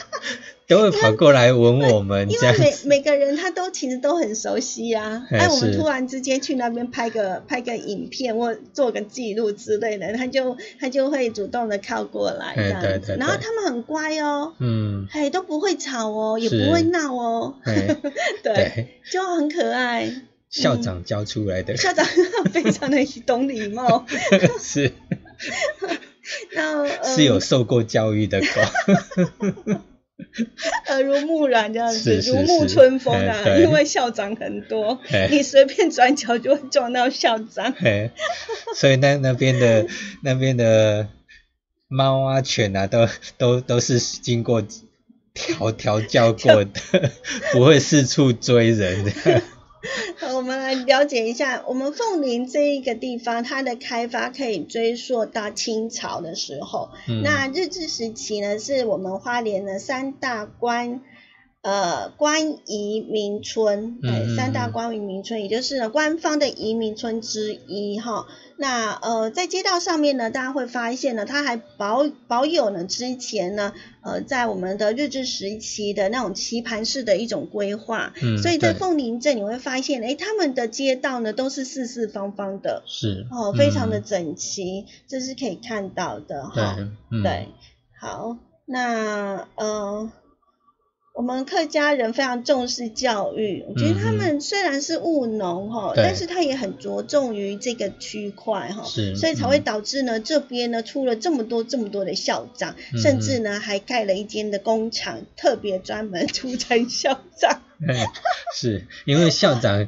[0.67, 2.27] 都会跑过来闻我们。
[2.33, 5.27] 因为每每个人他都其实都很熟悉啊。
[5.31, 13.17] 哎，我们突然之间去那边拍个拍个影片或做个记录之类的，他就他就会主动的靠过来这样子。
[13.19, 17.57] 然后他们很乖哦，嗯，嘿都不会吵哦，也不会闹哦，
[18.43, 20.09] 对，就很可爱。
[20.55, 22.07] 校长教出来的，校长
[22.53, 24.07] 非常的懂礼貌，
[24.63, 24.93] 是，
[26.55, 28.47] 那是有受过教育的狗，
[30.91, 33.59] 耳濡目染这样子，如沐春风啊。
[33.59, 37.75] 因为校长很多，你随便转角就会撞到校长，
[38.77, 39.89] 所以那那边的
[40.23, 41.09] 那边的
[41.89, 44.63] 猫啊犬啊，都都都是经过
[45.33, 46.71] 调调教过的，
[47.53, 49.43] 不会四处追人的。
[50.17, 56.91] 好，我们来了解一下，我们凤林这一个地方，它的开发可以追溯到清朝的时候。
[57.23, 61.03] 那日治时期呢，是我们花莲的三大关。
[61.65, 68.27] 呃，关移民村，对，三大关移民村，也就是呢官方的移民村之一哈。
[68.59, 73.73] 那呃，在街道上面呢，大家会发现呢，它还保保有呢之前呢，
[74.03, 78.13] 呃，在我们的日治时期的那种棋盘式的一种规划。
[78.23, 78.37] 嗯。
[78.37, 86.77] 所以在凤林镇你会发现，哎，他们的街道呢都是四四方方的，是哦，非常的整齐，这是可以看到的哈。
[87.23, 87.49] 对，
[87.99, 90.13] 好，那呃。
[91.15, 98.83] 我们客家人非常重视教育，我觉得他们虽然是务农哈，但是他也很着重于这个区块哈，
[99.15, 107.63] 所以才会导致呢这边呢出了这么多这么多的校长，甚至呢还盖了一间的工厂，特别专门出产校长。
[108.57, 109.87] 是因为校长，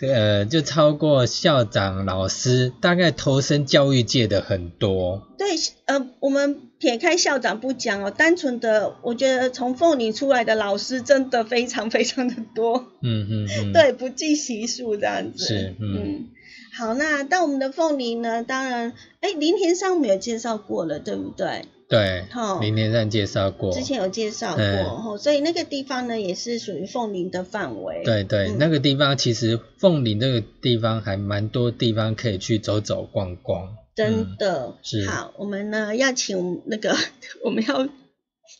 [0.00, 5.28] 呃，就超过校长老师，大概投身教育界的很多。
[5.36, 5.48] 对，
[5.84, 12.86] 呃，我们撇开校长不讲哦，单纯的，我觉得从凤梨出来的老师真的非常非常的多。
[13.02, 13.72] 嗯嗯嗯。
[13.72, 15.44] 对，不计其数这样子。
[15.44, 16.28] 是，嗯。
[16.76, 21.64] 好，那到我们的凤梨呢，当然，哎，林田上我们有介绍过了，对不对？
[21.88, 22.26] 对，
[22.60, 28.02] 林田上介绍过，之前有介绍过，所以那个地方呢也是属于凤林的范围。
[28.04, 33.74] 对对，那个地方其实凤林这个地方还蛮多地方可以去走走逛逛。
[33.98, 36.96] 真的，是好，我们呢要请那个
[37.44, 37.88] 我们要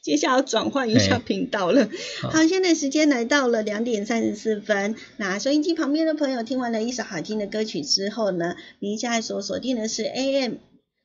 [0.02, 1.88] 接下来转换一下频道了。
[2.22, 10.54] 好，现在时间来到了两点三十四分，那收音机旁边的朋友听完了一首好听的歌曲之后呢，您现在所锁定的是 AM。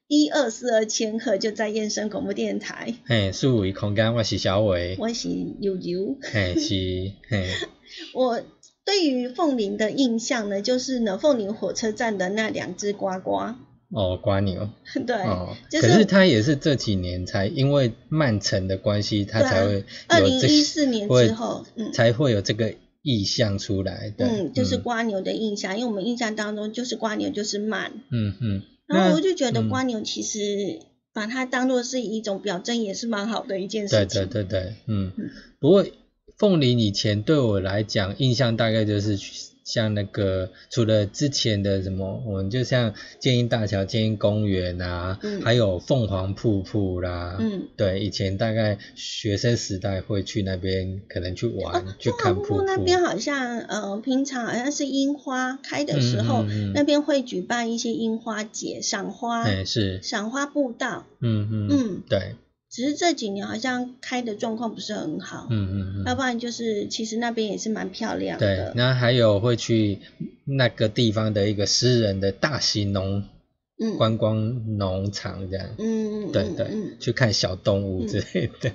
[0.07, 2.95] 一二四二千赫就在燕声广播电台。
[3.05, 6.17] 嘿，数维空间，我是小伟，我是悠悠。
[6.21, 7.49] 嘿，是嘿。
[8.13, 8.41] 我
[8.83, 13.53] 对于凤林的印象呢，就是呢，凤林火车站的那两只呱呱。
[13.93, 14.69] 哦，瓜牛。
[15.05, 15.15] 对。
[15.17, 15.55] 哦。
[15.71, 24.13] 可是他也是这几年才因为曼城的关系，他才会二零一四年之后，嗯，才会有这个意象出来。
[24.17, 27.93] 嗯，就是瓜牛的印象，因为我们印象当中就是瓜牛就是慢。
[28.11, 28.61] 嗯嗯。
[28.87, 30.39] 然后我就觉得瓜牛其实
[31.13, 34.07] 把它当做是一种表征，也是蛮好的一件事情。
[34.07, 35.11] 对对对对，嗯。
[35.59, 35.85] 不过
[36.37, 39.17] 凤梨以前对我来讲印象大概就是。
[39.63, 52.61] 像那个，除了之前的什么，我们就像建英大桥、建英公园啊，还有凤凰瀑布啦，嗯，对，以前大概学生时代会去那边，可能去玩，去看瀑布。
[52.63, 60.01] 那边好像，呃，平常好像是樱花开的时候，那边会举办一些樱花节、赏花，哎，是。
[60.03, 62.35] 赏花步道，嗯嗯嗯，对。
[62.73, 68.47] 只是这几年好像开的状况不是很好，嗯嗯嗯，要不然就是其实那边也是蛮漂亮的。
[68.47, 69.99] 对，那还有会去
[70.43, 73.25] 那个地方的一个私人的大型农。
[73.97, 76.67] 观光农场这样，嗯，对对，
[76.99, 78.71] 去看小动物之类的。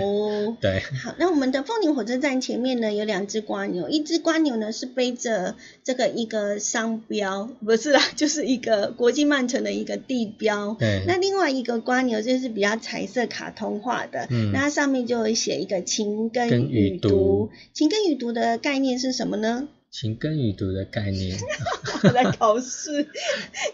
[0.00, 0.80] 哦， 对。
[0.80, 10.76] 好，那我们的凤林火车站前面呢有两只瓜牛，一只瓜牛呢是背着这个一个商标，不是啦，就是一个国际曼城的一个地标。
[10.78, 11.04] 对。
[11.06, 17.50] 那另外一个瓜牛就是比较彩色卡通化的，嗯那它上面就会写一个情根雨读。
[17.72, 19.68] 情根雨读的概念是什么呢？
[19.92, 21.38] 情根雨读的概念，
[22.14, 23.08] 在考试，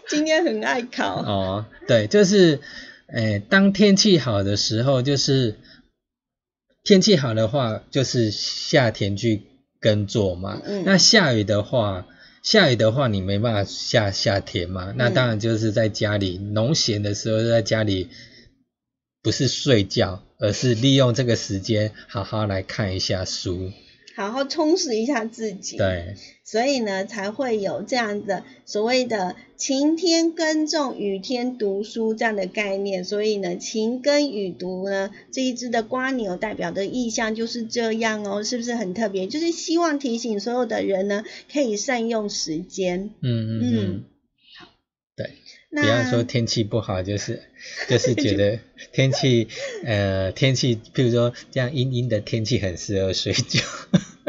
[0.09, 1.23] 今天很爱考。
[1.23, 2.59] 哦，对，就是，
[3.07, 5.55] 诶，当天气好的时候，就是
[6.83, 9.43] 天气好的话，就是夏天去
[9.79, 10.61] 耕作嘛。
[10.65, 10.83] 嗯。
[10.85, 12.05] 那下雨的话，
[12.43, 14.93] 下雨的话，你没办法下夏天嘛。
[14.97, 18.09] 那当然就是在家里农闲的时候，在家里
[19.23, 23.71] 不是睡觉，而是利用这个时间好好来看一下书。
[24.19, 33.05] 好好充实一下自己，对，所以呢才会有这样的所谓的晴天耕种，雨天读书这样的概念。
[33.05, 39.25] 所以呢，晴耕雨读呢这一只的瓜牛代表的意象就是这样哦，是不是很特别？
[39.25, 43.11] 就是希望提醒所有的人呢，可以善用时间。
[43.21, 44.03] 嗯嗯嗯，
[44.57, 44.67] 好，
[45.15, 45.29] 对。
[45.71, 47.43] 比方说天气不好，就是
[47.87, 48.59] 就是觉得
[48.91, 49.47] 天气
[49.85, 53.61] 呃天气，譬如说这样阴阴的天气很适合睡觉。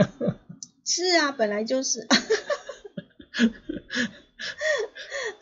[0.85, 2.07] 是啊，本来就是。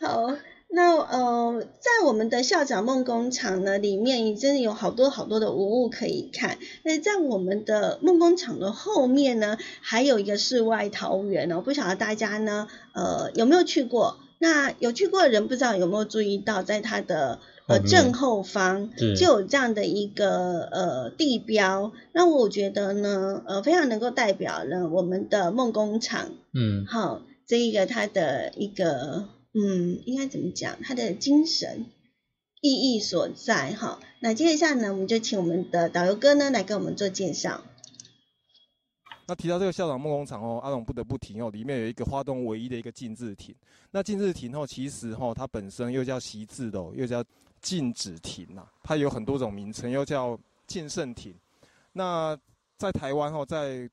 [0.01, 0.35] 好，
[0.69, 6.57] 那呃，在我们的校长梦工厂呢里面，真的有好多好多的文物可以看。
[6.83, 14.19] 那在我们的梦工厂的后面呢，还有一个世外桃源哦，不晓得大家呢呃有没有去过？
[14.41, 17.39] 那有去过的人不知道有没有注意到，在它的
[17.69, 21.93] 呃正后方就有这样的一个呃地标。
[22.11, 26.31] 那我觉得呢，呃，非常能够代表了我们的梦工厂。
[26.53, 30.77] 嗯，好，这一个它的一个嗯，应该怎么讲？
[30.83, 31.85] 它的精神
[32.59, 33.71] 意义所在。
[33.73, 37.61] 哈，那接下来呢，我们就请我们的导游哥呢来给我们做介绍。
[39.27, 43.53] 那提到这个校长梦工厂哦，阿龙不得不提哦，里面有一个花东唯一的一个禁制亭。
[43.91, 47.23] 那禁制亭哦，其实哈，它本身又叫习字的，又叫
[47.61, 51.35] 禁止亭呐，它有很多种名称，又叫禁圣亭。
[51.93, 52.37] 那
[52.77, 53.89] 在台湾哦，在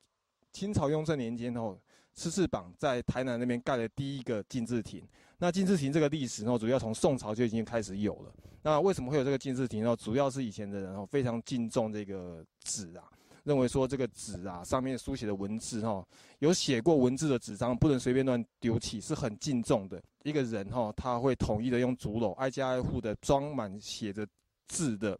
[0.52, 1.76] 清朝雍正年间哦，
[2.14, 5.06] 施世榜在台南那边盖了第一个禁制亭。
[5.38, 8.32] 那禁制亭这个历史哦，主要从宋朝就已经开始有了。
[8.62, 9.94] 那为什么会有这个禁制亭呢？
[9.96, 13.04] 主要是以前的人哦，非常敬重这个纸啊。
[13.46, 16.04] 认为说这个纸啊，上面书写的文字哈，
[16.40, 20.02] 有写过文字的纸张不能随便乱丢弃，是很敬重的。
[20.24, 24.26] 一个人哈，他会统一的用竹篓挨家挨户的装满写着
[24.66, 25.16] 字的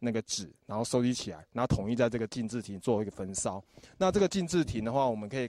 [0.00, 3.62] 那个纸，然后收集起来，然后统一在这个禁制亭做一个焚烧。
[3.96, 5.48] 那这个禁制亭的话，我们可以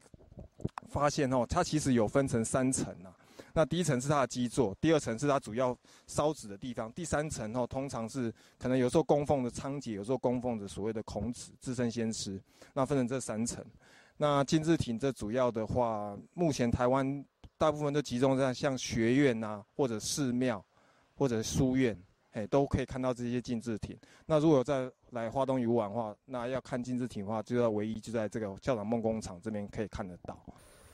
[0.89, 3.09] 发现哦，它其实有分成三层啊。
[3.53, 5.77] 那第一层是它的基座，第二层是它主要
[6.07, 12.41] 烧纸的地方，第三层哦，通常是可能有时候供奉的仓颉，有时候供奉的所谓的孔子、自身先师，
[12.73, 13.63] 那分成这三层。
[14.17, 17.25] 那金字亭这主要的话，目前台湾
[17.57, 20.63] 大部分都集中在像学院呐，或者寺庙，
[21.15, 21.97] 或者书院，
[22.31, 23.97] 哎，都可以看到这些金字亭。
[24.27, 30.39] 那如果再来花东游玩的话，那要看金字亭的话，就要唯一就在这个校长梦工厂这边可以看得到。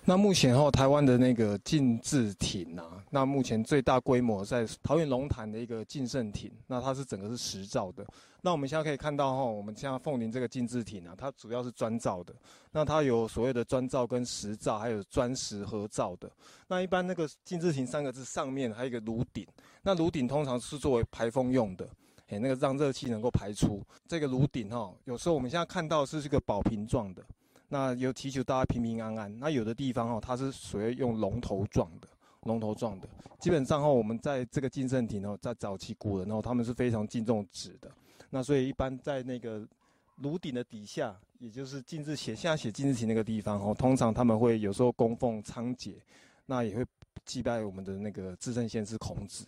[0.10, 8.08] 那目前哈，台湾的那个禁制艇啊，那目前最大规模在桃园龙潭的一个禁圣艇，那它是整个是石造的。
[8.42, 12.34] 那我们现在可以看到哈，我们现在凤林这个禁制艇啊，它主要是砖造的。
[12.72, 16.32] 那它有所谓的砖造跟石造，还有砖石合造的。
[16.70, 19.46] 那一般那个禁制艇三个字上面还有一个炉顶，
[19.82, 21.86] 那炉顶通常是作为排风用的，
[22.30, 23.84] 哎，那个让热气能够排出。
[24.08, 27.22] 这个炉顶哈，有时候我们现在看到是这个宝瓶状的。
[27.70, 29.40] 那有祈求大家平平安安。
[29.40, 32.08] 那有的地方哦，它是属于用龙头状的，
[32.44, 33.08] 龙头状的。
[33.40, 37.92] 基本上哦，我们在这个金圣亭哦，在早期古人哦，他们是非常敬重纸的。
[38.30, 39.68] 那所以一般在那个
[40.18, 45.96] 炉顶的底下，也就是禁字写下写禁字亭那个地方哦，通常他们会有时候供奉仓颉，
[46.46, 46.86] 那也会
[47.26, 49.46] 祭拜我们的那个至圣先师孔子。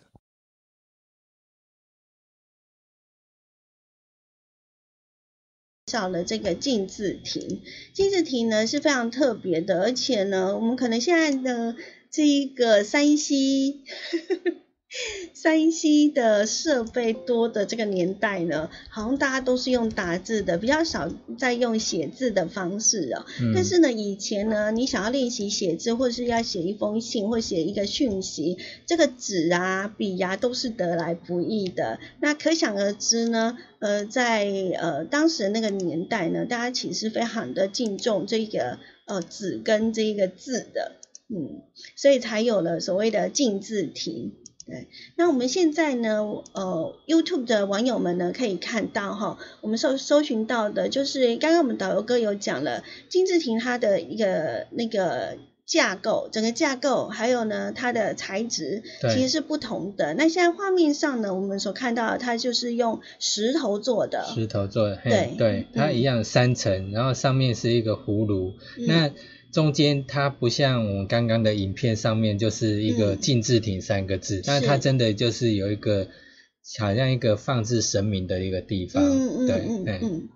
[5.90, 7.62] 少了这个镜字亭，
[7.92, 11.74] 镜字亭呢是非常特别的，而且呢，我们可能现在的
[12.12, 13.80] 这一个山西。
[15.34, 23.24] 山西的设备多的这个年代呢，好像大家都是用打字的，比较少在用写字的方式啊。
[23.54, 32.00] 但是呢，以前呢，你想要练习写字，或是要写一封信，或写一个讯息，这个纸啊、笔啊都是得来不易的。
[32.20, 34.44] 那可想而知呢，呃，在
[34.76, 40.96] 呃当时那个年代呢，大家其实非常的敬重这个呃纸跟这个字的，
[41.28, 41.62] 嗯，
[41.94, 44.32] 所以才有了所谓的敬字亭。
[44.70, 55.38] 对，那我们现在呢，呃，YouTube 的网友们呢可以看到哈，我们搜搜寻到的就是刚刚我们导游哥有讲了金志廷他的一个那个
[55.70, 60.14] 架构，整个架构还有呢它的材质其实是不同的。
[60.14, 68.54] 那现在画面上呢，我们所看到的它就是用石头做的，石头做的，对对，它一样三层，然后上面是一个葫芦，
[68.88, 69.12] 那。
[69.52, 76.06] 中间它不像我们刚刚的影片上面就是一个“禁字亭”三个字，但它真的就是有一个
[76.78, 79.02] 好像一个放置神明的一个地方。
[79.02, 80.28] 嗯嗯嗯嗯。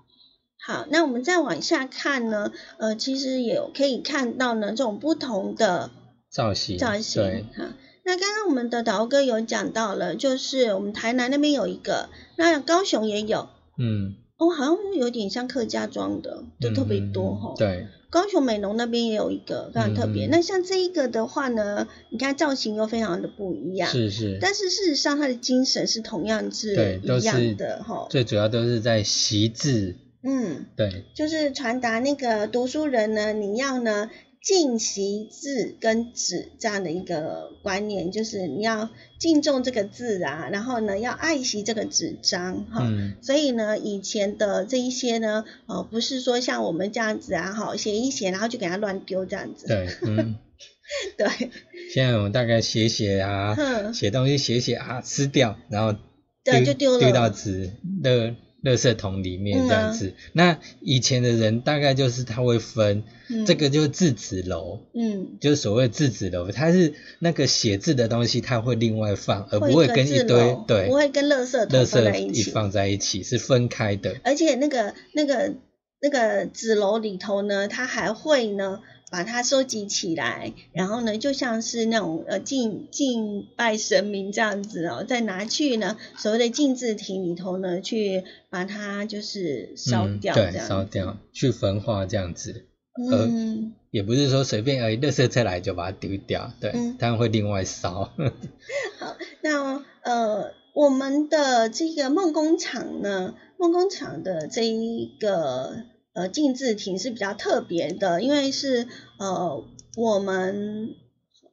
[0.66, 5.90] 好，那我们再往下看呢，呃，其实也可以看到呢这种不同的
[6.30, 6.78] 造型。
[6.78, 7.22] 造型。
[7.22, 7.44] 对。
[7.54, 13.48] 哈，那刚刚我们的导哥有讲到了，就是我们台南那边有一个，那高雄也有。
[13.78, 14.14] 嗯。
[14.38, 17.54] 哦，好像有点像客家庄的，就特别多哈。
[17.58, 17.86] 对。
[18.10, 28.06] 高雄美浓那边也有一个非常特别，那像这一个的话呢，你看造型又非常的不一样，是是，但是事实上它的精神是同样是一样的哈。
[28.08, 34.10] 最主要都是在习字，嗯，对，就是传达那个读书人呢，你要呢。
[34.44, 42.86] 敬习字跟纸这样的一个观念，就是你要敬重这个字啊，然后呢要爱惜这个纸张哈。
[43.22, 49.66] 所以呢，以前的这一些呢，呃，不是说像我们这样子啊，哈，写一写然后就给它乱丢这样子。
[49.66, 50.36] 对，嗯，
[51.16, 51.50] 对。
[51.94, 53.56] 现在我们大概写写啊，
[53.94, 55.98] 写东西写写啊，撕掉，然后
[56.44, 57.70] 对就丢了，丢到纸
[58.02, 58.34] 的
[58.64, 60.14] 垃圾桶里面这样子。
[60.32, 63.04] 那以前的人大概就是他会分，
[63.46, 74.16] 这个就是字纸楼，嗯，就是所谓字纸楼，它是那个写字的东西，它会另外放，而不会跟一堆对，不会跟垃圾垃圾一放在一起，是分开的。
[74.24, 75.54] 而且那个那个
[76.00, 78.80] 那个纸楼里头呢，它还会呢。
[79.14, 92.66] 把它收集起来，然后呢，就像是那种呃敬敬拜神明这样子哦，再拿去呢所谓的禁字亭里头呢，去把它就是烧掉，对，烧掉，去焚化这样子。
[93.08, 98.10] 嗯，也不是说随便而已，垃圾车来就把它丢掉，对，他们会另外烧。
[98.98, 105.84] 好，那呃，我们的这个梦工厂呢，梦工厂的这一个。
[106.14, 108.86] 呃，静字亭是比较特别的，因为是
[109.18, 109.64] 呃
[109.96, 110.94] 我们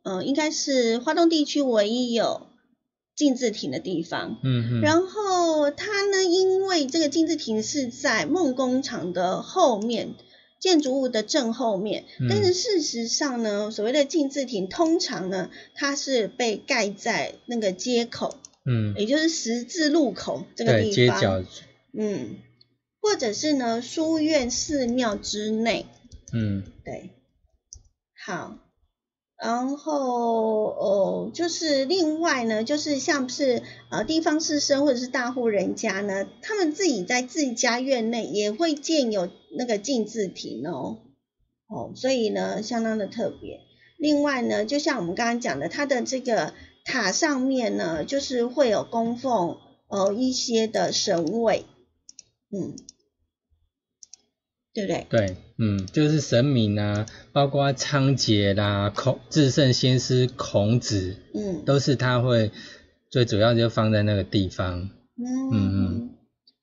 [0.03, 2.47] 呃应该是华东地区唯一有
[3.15, 4.39] 静字亭的地方。
[4.43, 4.81] 嗯嗯。
[4.81, 10.13] 然后它呢，因为这个静字亭是在梦工厂的后面，
[10.59, 12.05] 建筑物的正后面。
[12.19, 12.27] 嗯。
[12.29, 18.37] 但是事实上呢，所谓的静字亭通常呢，它是被盖在那个街口。
[18.63, 18.93] 嗯。
[18.95, 20.91] 也就是十字路口这个地方。
[20.91, 21.43] 街角。
[21.93, 22.37] 嗯。
[23.01, 25.87] 或者是呢，书院寺庙之内，
[26.31, 27.09] 嗯，对，
[28.25, 28.57] 好，
[29.37, 40.99] 然后哦，就是另外呢，就是像是呃地方士绅或者是大户人家呢，他们自己在自家院内也会建有那个禁字亭哦，
[41.67, 43.61] 哦，所以呢相当的特别。
[43.97, 46.53] 另外呢，就像我们刚刚讲的，它的这个
[46.85, 51.65] 塔上面呢，就是会有供奉呃一些的神位。
[52.53, 52.75] 嗯，
[54.73, 55.05] 对不对？
[55.09, 62.51] 对，嗯，就是神明啊，包括仓颉啦、孔至圣先师孔子，嗯，都是他会
[63.09, 64.89] 最主要就放在那个地方。
[65.17, 66.09] 嗯嗯，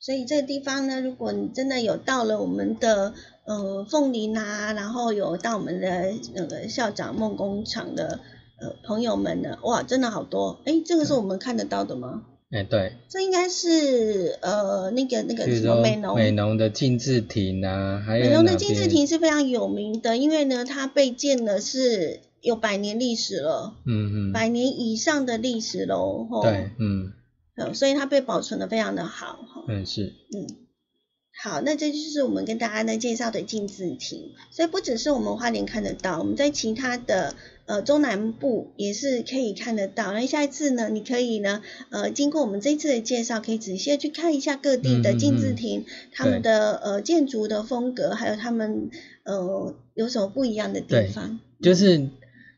[0.00, 3.12] 所以这个地方呢，如果你真的有到了我们的
[3.44, 8.20] 呃凤林啊，然后有到我们的那个校长梦工厂的
[8.60, 10.60] 呃朋友们呢，哇，真的好多！
[10.64, 12.24] 哎，这个是我们看得到的吗？
[12.50, 30.46] 哎，对，这应该是呃那个那个什么美浓美浓的金字亭啊，还有美浓的金字亭是非常有名的，因为呢它被建的是有百年历史了，嗯嗯，百年以上的历史喽，对，嗯，所以它被保存的非常的好，哈，嗯是，嗯，
[31.40, 37.34] 好，那这就是我们跟大家呢介绍的金字亭，所以不只是我们花莲看得到，我们在其他的。
[37.68, 40.14] 呃，中南部也是可以看得到。
[40.14, 41.60] 那下一次呢，你可以呢，
[41.90, 48.88] 呃，经过我们这次的介绍，可以仔细的去看一下各地的金字亭，他们的呃建筑的风格，还有他们
[49.24, 51.40] 呃有什么不一样的地方。
[51.60, 52.08] 就是，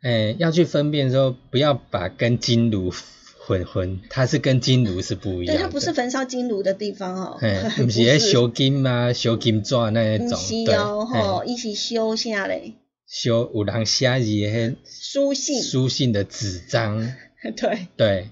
[0.04, 2.92] 呃，要去分辨说，不要把跟金炉
[3.50, 5.56] 混混，它是跟金炉是不一样。
[5.56, 7.38] 对，它不是焚烧金炉的地方哦。
[7.76, 9.12] 不是修金吗？
[9.12, 10.38] 修金砖那一种。
[10.38, 12.74] 是哦，吼，一起修下嘞。
[13.08, 17.12] 修有人写字的书信，书信的纸张，
[17.56, 18.28] 对对。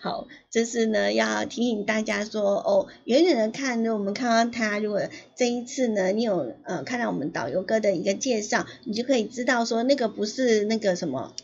[0.00, 5.00] 好，这是呢要提醒大家说哦，远远的看，我们看到他，如果
[5.34, 11.34] 这一次呢，你有呃看到我们导游哥的一个介绍，你就可以知道说那个不是那个什么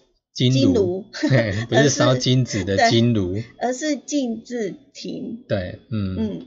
[0.49, 1.05] 金炉，
[1.69, 5.45] 不是烧金子的金炉，而是金字亭。
[5.49, 6.47] 对，嗯嗯。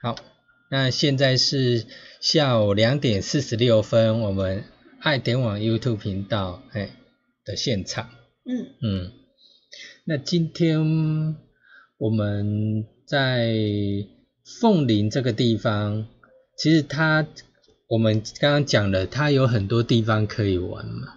[0.00, 0.16] 好。
[0.70, 1.86] 那现在是
[2.20, 4.64] 下午两点四十六分，我们
[4.98, 6.90] 爱点网 YouTube 频道哎
[7.44, 8.10] 的现场。
[8.44, 9.12] 嗯嗯，
[10.04, 11.36] 那今天
[11.96, 13.54] 我们在
[14.60, 16.08] 凤林这个地方，
[16.58, 17.24] 其实它
[17.94, 21.14] 我们刚刚讲了，它有很多地方可以玩嘛。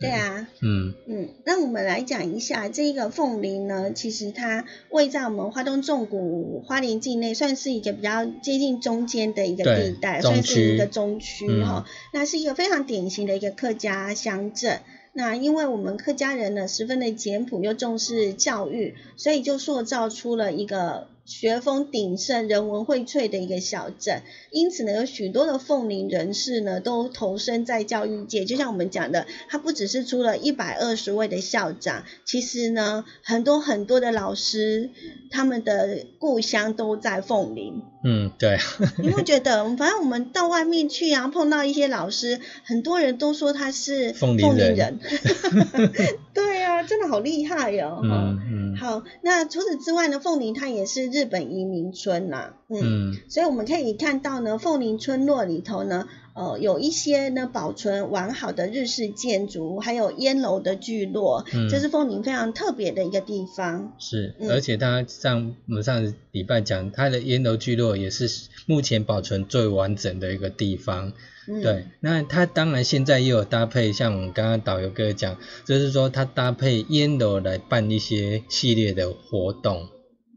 [0.00, 11.86] 对啊，嗯嗯，那我们来讲一下这个凤林呢，其实它位在我们花东纵谷花莲境内，算是一个比较接近中间的一个地带，算是一个中区哈。
[12.12, 14.80] 那是一个非常典型的一个客家乡镇。
[15.12, 21.06] 那因为我们客家人呢，十分的简朴又重视教育，所以就塑造出了一个。
[21.24, 28.44] 学风鼎盛、人文荟萃的一个小镇，因此呢，有许多的凤林人士呢，都投身在教育界。
[28.44, 34.90] 就像我们讲的，他不只是出了一百二十位的校长，其实呢，很多很多的老师，
[35.30, 37.82] 他们的故乡都在凤林。
[38.02, 38.58] 嗯，对。
[39.02, 44.98] 你会觉得，反正我们到外面去啊，碰到一些老师，很多人都说他是凤林人。
[46.34, 46.49] 对
[46.80, 48.00] 呀，真的好厉害哟。
[48.02, 48.76] 嗯嗯。
[48.76, 52.54] 好，那除此之外呢，凤林它也是日本移民村呐。
[52.68, 53.14] 嗯。
[53.28, 63.92] 所以我们可以看到呢，凤林村落里头呢，呃有一些呢保存完好的日式建筑，还有烟楼的聚落，这是凤林非常特别的一个地方。
[63.98, 68.30] 是，而且它上我们上礼拜讲，它的烟楼聚落也是
[68.66, 71.12] 目前保存最完整的一个地方。
[71.46, 79.88] 对，那它当然现在也有搭配，像我们刚刚导游哥讲，就是说它搭配烟楼来办一些系列的活动。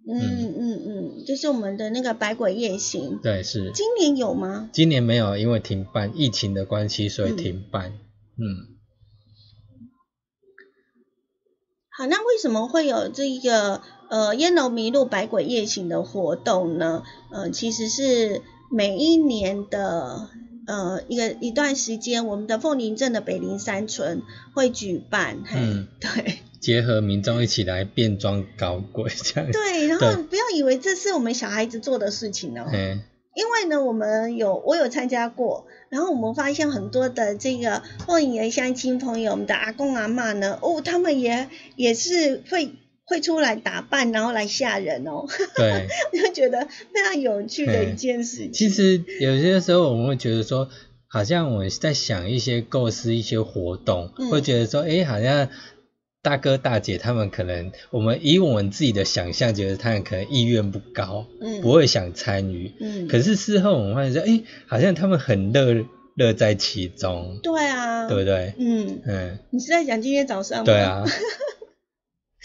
[0.07, 3.19] 嗯嗯嗯，就是我们的那个百鬼夜行。
[3.21, 3.71] 对，是。
[3.73, 4.69] 今年有吗？
[4.73, 7.91] 今年没有，因为停办，疫情的关系，所以停办。
[8.37, 8.73] 嗯。
[11.95, 17.03] 好，那为什么会有这一个呃烟楼迷路百鬼夜行的活动呢？
[17.31, 18.41] 呃，其实是
[18.71, 20.29] 每一年的。
[20.65, 24.21] 呃，一个一段时间，我们的凤林镇的北林山村
[24.53, 29.51] 会举办，嗯，对， 结合民众一起来变装搞鬼这样。
[29.51, 32.65] 对，然后不要以为这是我们小孩子做的事情哦，
[33.35, 42.73] 因为呢，我们有我有参加过，然后我们发现很多的这个凤林的乡亲朋友，我们的阿公阿妈呢，哦，他们也也是会。
[43.05, 45.25] 会出来打扮，然后来吓人哦。
[45.55, 48.49] 对，我 就觉得非常有趣的一件事。
[48.49, 50.69] 其实有些时候我们会觉得说，
[51.07, 55.49] 好像我在想一些构思、一些活动，会觉得说，哎，好像
[56.21, 62.71] 大哥大姐他们可能，我们以我们自己的想象，觉得他们可能意愿不高，嗯，不会想参与。
[62.79, 63.07] 嗯。
[63.09, 65.85] 可是事后我们发现说，哎，好像他们很乐
[66.15, 67.39] 乐在其中。
[67.43, 68.07] 对啊。
[68.07, 68.53] 对不对？
[68.57, 69.39] 嗯嗯。
[69.49, 70.63] 你是在讲今天早上吗？
[70.65, 71.03] 对啊。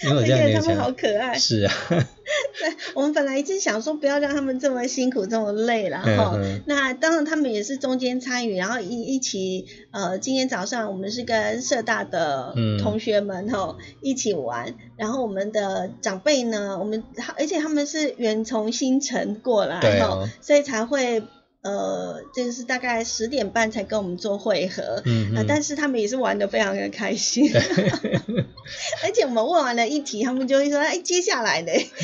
[0.00, 1.38] 他们好可爱。
[1.38, 1.72] 是啊。
[1.88, 6.38] 对，我们本来一直想说不要让他们这么辛苦、这么累了哈。
[6.66, 17.02] 那当然他们也是中间参与，然后一一起呃，今天早上我们是跟社大的同学们哈一起玩，然后我们的长辈呢，我们
[17.36, 21.22] 而且他们是远从新城过来哈，所以才会。
[21.68, 25.02] 呃，这个是大概十点半才跟我们做会合，
[25.46, 27.52] 但是他们也是玩的非常的开心，
[29.04, 31.70] 而且我们问完了一题，他们就会说，哎，接下来呢？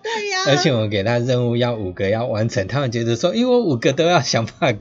[0.00, 4.80] 对呀，而且我们给他任务要五个要完成，他们觉得说，因为我五个都要想办法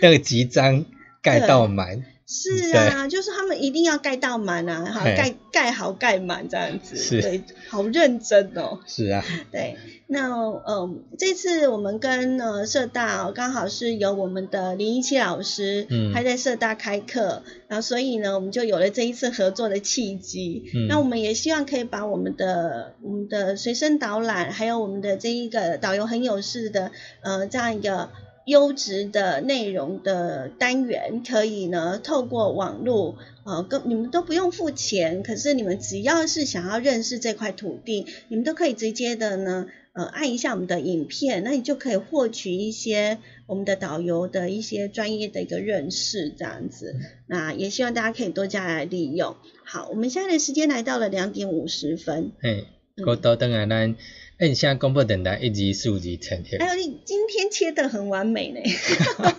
[0.00, 0.86] 那个集章
[1.20, 2.02] 盖到满。
[2.26, 8.80] 是啊， 就是他们一定要盖到满啊， 好，盖盖好盖满这样子，对，好认真哦。
[8.84, 9.76] 是啊，对，
[10.08, 10.32] 那
[10.66, 20.64] 嗯，这次我们跟呃社大刚好是由我们的林一七老师，嗯，还在社大开课，然后所以呢，我们就有了这一次合作的契机。
[20.74, 26.90] 嗯，那我们也希望可以把我们的我们的随身导览，还有我们的这一个导游很有事的
[27.22, 28.10] 呃这样一个。
[28.46, 43.18] 优质的内容的单元，可以呢透过网络，呃，跟你们都不用付钱，可是你们只要是想要认识这块土地，你们都可以直接的呢，呃，按一下我们的影片，那你就可以获取一些
[43.48, 46.94] 我们的导游的一些专业的一个认识，这样子。
[47.26, 49.34] 那也希望大家可以多加来利用。
[49.64, 52.30] 好，我们现在的时间来到了两点五十分。
[52.40, 52.64] 嘿，
[53.04, 53.96] 我到等下咱。
[54.38, 58.60] 哎，你现在公布等待一级数级成天，还有你今天切的很完美呢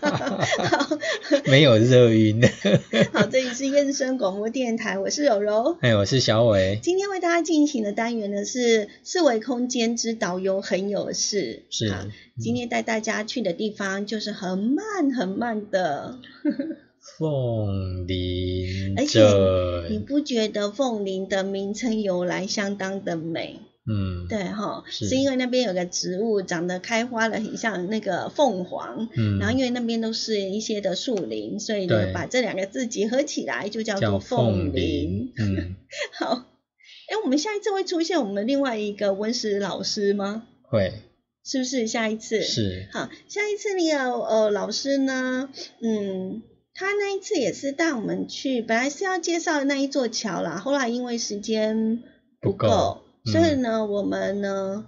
[1.45, 2.41] 没有热晕。
[3.13, 6.79] 好，这里是燕声广播电台，我是柔柔，哎，我是小伟。
[6.81, 11.93] 今天为大家进行的单元呢是四维空间之导游很有事，是。
[12.39, 16.17] 今天带大家去的地方就是很慢很慢的
[17.19, 19.21] 凤林，而且
[19.91, 23.59] 你不觉得凤林的名称由来相当的美？
[23.89, 29.07] 嗯，对哈，是因为那边有个植物长得开花了，很像那个凤凰。
[29.15, 35.31] 嗯，然后因为那边都是一些的树林，所以呢，把这两个字结合起来就叫做凤林。
[35.37, 35.75] 嗯，
[36.19, 36.45] 好，
[37.07, 40.43] 哎，我们下一次会出现我们另外一个温室老师吗？
[40.63, 40.91] 会，
[41.45, 42.41] 是不是下一次？
[42.41, 45.49] 是，好，下一次那个呃老师呢，
[45.81, 46.41] 嗯，
[46.73, 52.03] 他那一次也是带我们去，本来是要介绍那一座桥啦，后来因为时间
[52.41, 53.03] 不够。
[53.31, 54.85] 所以呢，我们呢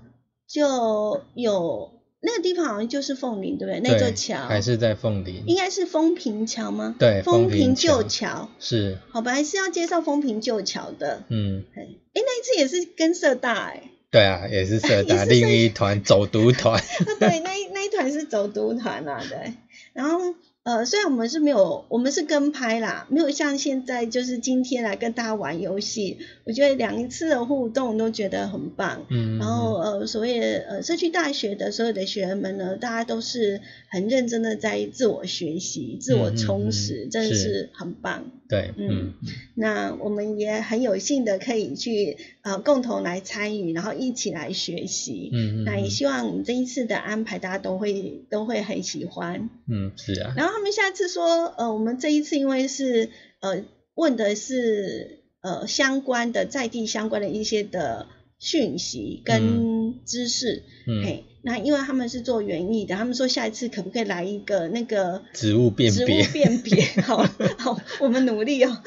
[0.48, 3.80] 就有那个地方好像就是凤林，对不对？
[3.82, 6.96] 那座桥还是在凤林，应该是风平桥吗？
[7.00, 8.98] 对，风平旧桥是。
[9.12, 11.24] 好，本来是要介绍风平旧桥的。
[11.30, 11.64] 嗯。
[11.76, 13.84] 哎，那一次也是跟社大哎。
[14.12, 16.82] 对啊，也是社 大另一团走读团。
[17.20, 19.54] 对，那一那一团是走读团啊，对，
[19.94, 20.36] 然后。
[20.70, 26.20] 呃，虽然我们是没有，我们是跟拍啦，没有像现在就是今天来跟大家玩游戏。
[26.44, 29.04] 我觉得两次的互动都觉得很棒。
[29.10, 29.40] 嗯。
[29.40, 38.30] 然后呃，所谓呃社区大学的所有的学员们呢，大家都是很认真的在自我学习、自我充实，真的是很棒。
[38.48, 39.14] 对，嗯。
[39.56, 45.30] 那我们也很有幸的可以去呃共同来参与，然后一起来学习。
[45.34, 45.64] 嗯嗯。
[45.64, 49.50] 那也希望我们这一次的安排大家都会都会很喜欢。
[49.68, 50.34] 嗯，是啊。
[50.38, 53.10] 然后他们下次说，呃，我们这一次因为是
[53.40, 53.64] 呃
[53.96, 58.08] 问的是呃相关的在地相关的一些的
[58.40, 60.64] 讯息跟知识。
[60.88, 61.04] 嗯。
[61.04, 61.26] 嘿。
[61.42, 66.06] 那因为他们是做园艺的，他们说下一次可不可以来一个那个植物辨别？
[66.06, 67.26] 植物辨别，好，
[67.58, 68.84] 好，我们努力哦。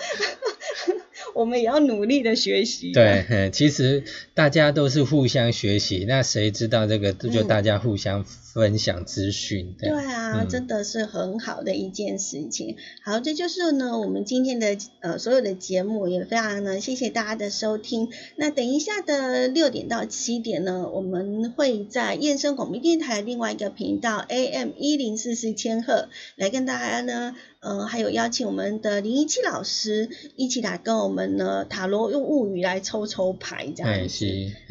[1.34, 2.92] 我们也要努力的学习。
[2.92, 4.04] 对，其实
[4.34, 9.74] 大家都是互相学习，那谁知道这个，就大家互相分享资讯。
[9.78, 12.76] 对啊，真的是很好的一件事情。
[13.02, 18.08] 好，这就是呢我们今天的呃所有的节目，也非常呢谢谢大家的收听。
[18.36, 27.34] 那等一下的六点到七点呢，我们会在燕声广播电台另外一个频道 AM 一零四四千赫来跟大家呢。
[27.62, 34.26] 呃，还有邀请我们的林一七老师一起来跟我们呢塔罗用物语来抽抽牌这样子。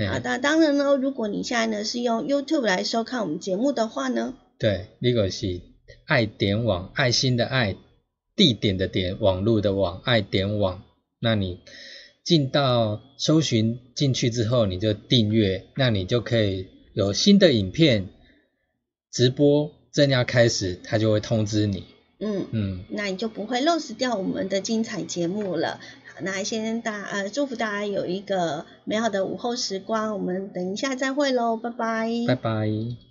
[0.09, 5.61] 好的，当然呢，如果你现在呢是用 YouTube 来收看我们节目的话呢，对，那个是
[6.05, 7.77] 爱点网，爱心的爱，
[8.35, 10.83] 地点的点，网络的网，爱点网。
[11.21, 11.59] 那你
[12.25, 18.09] 进到搜寻进去之后，你就订阅，那你就可以有新的影片
[19.09, 21.85] 直播正要开始，它就会通知你。
[22.21, 25.79] 嗯嗯，那你就不会漏失掉我们的精彩节目了。
[26.13, 33.10] 好，那先大呃祝福大家有一个美好的午后时光，我们等一下再会喽，拜拜，拜拜。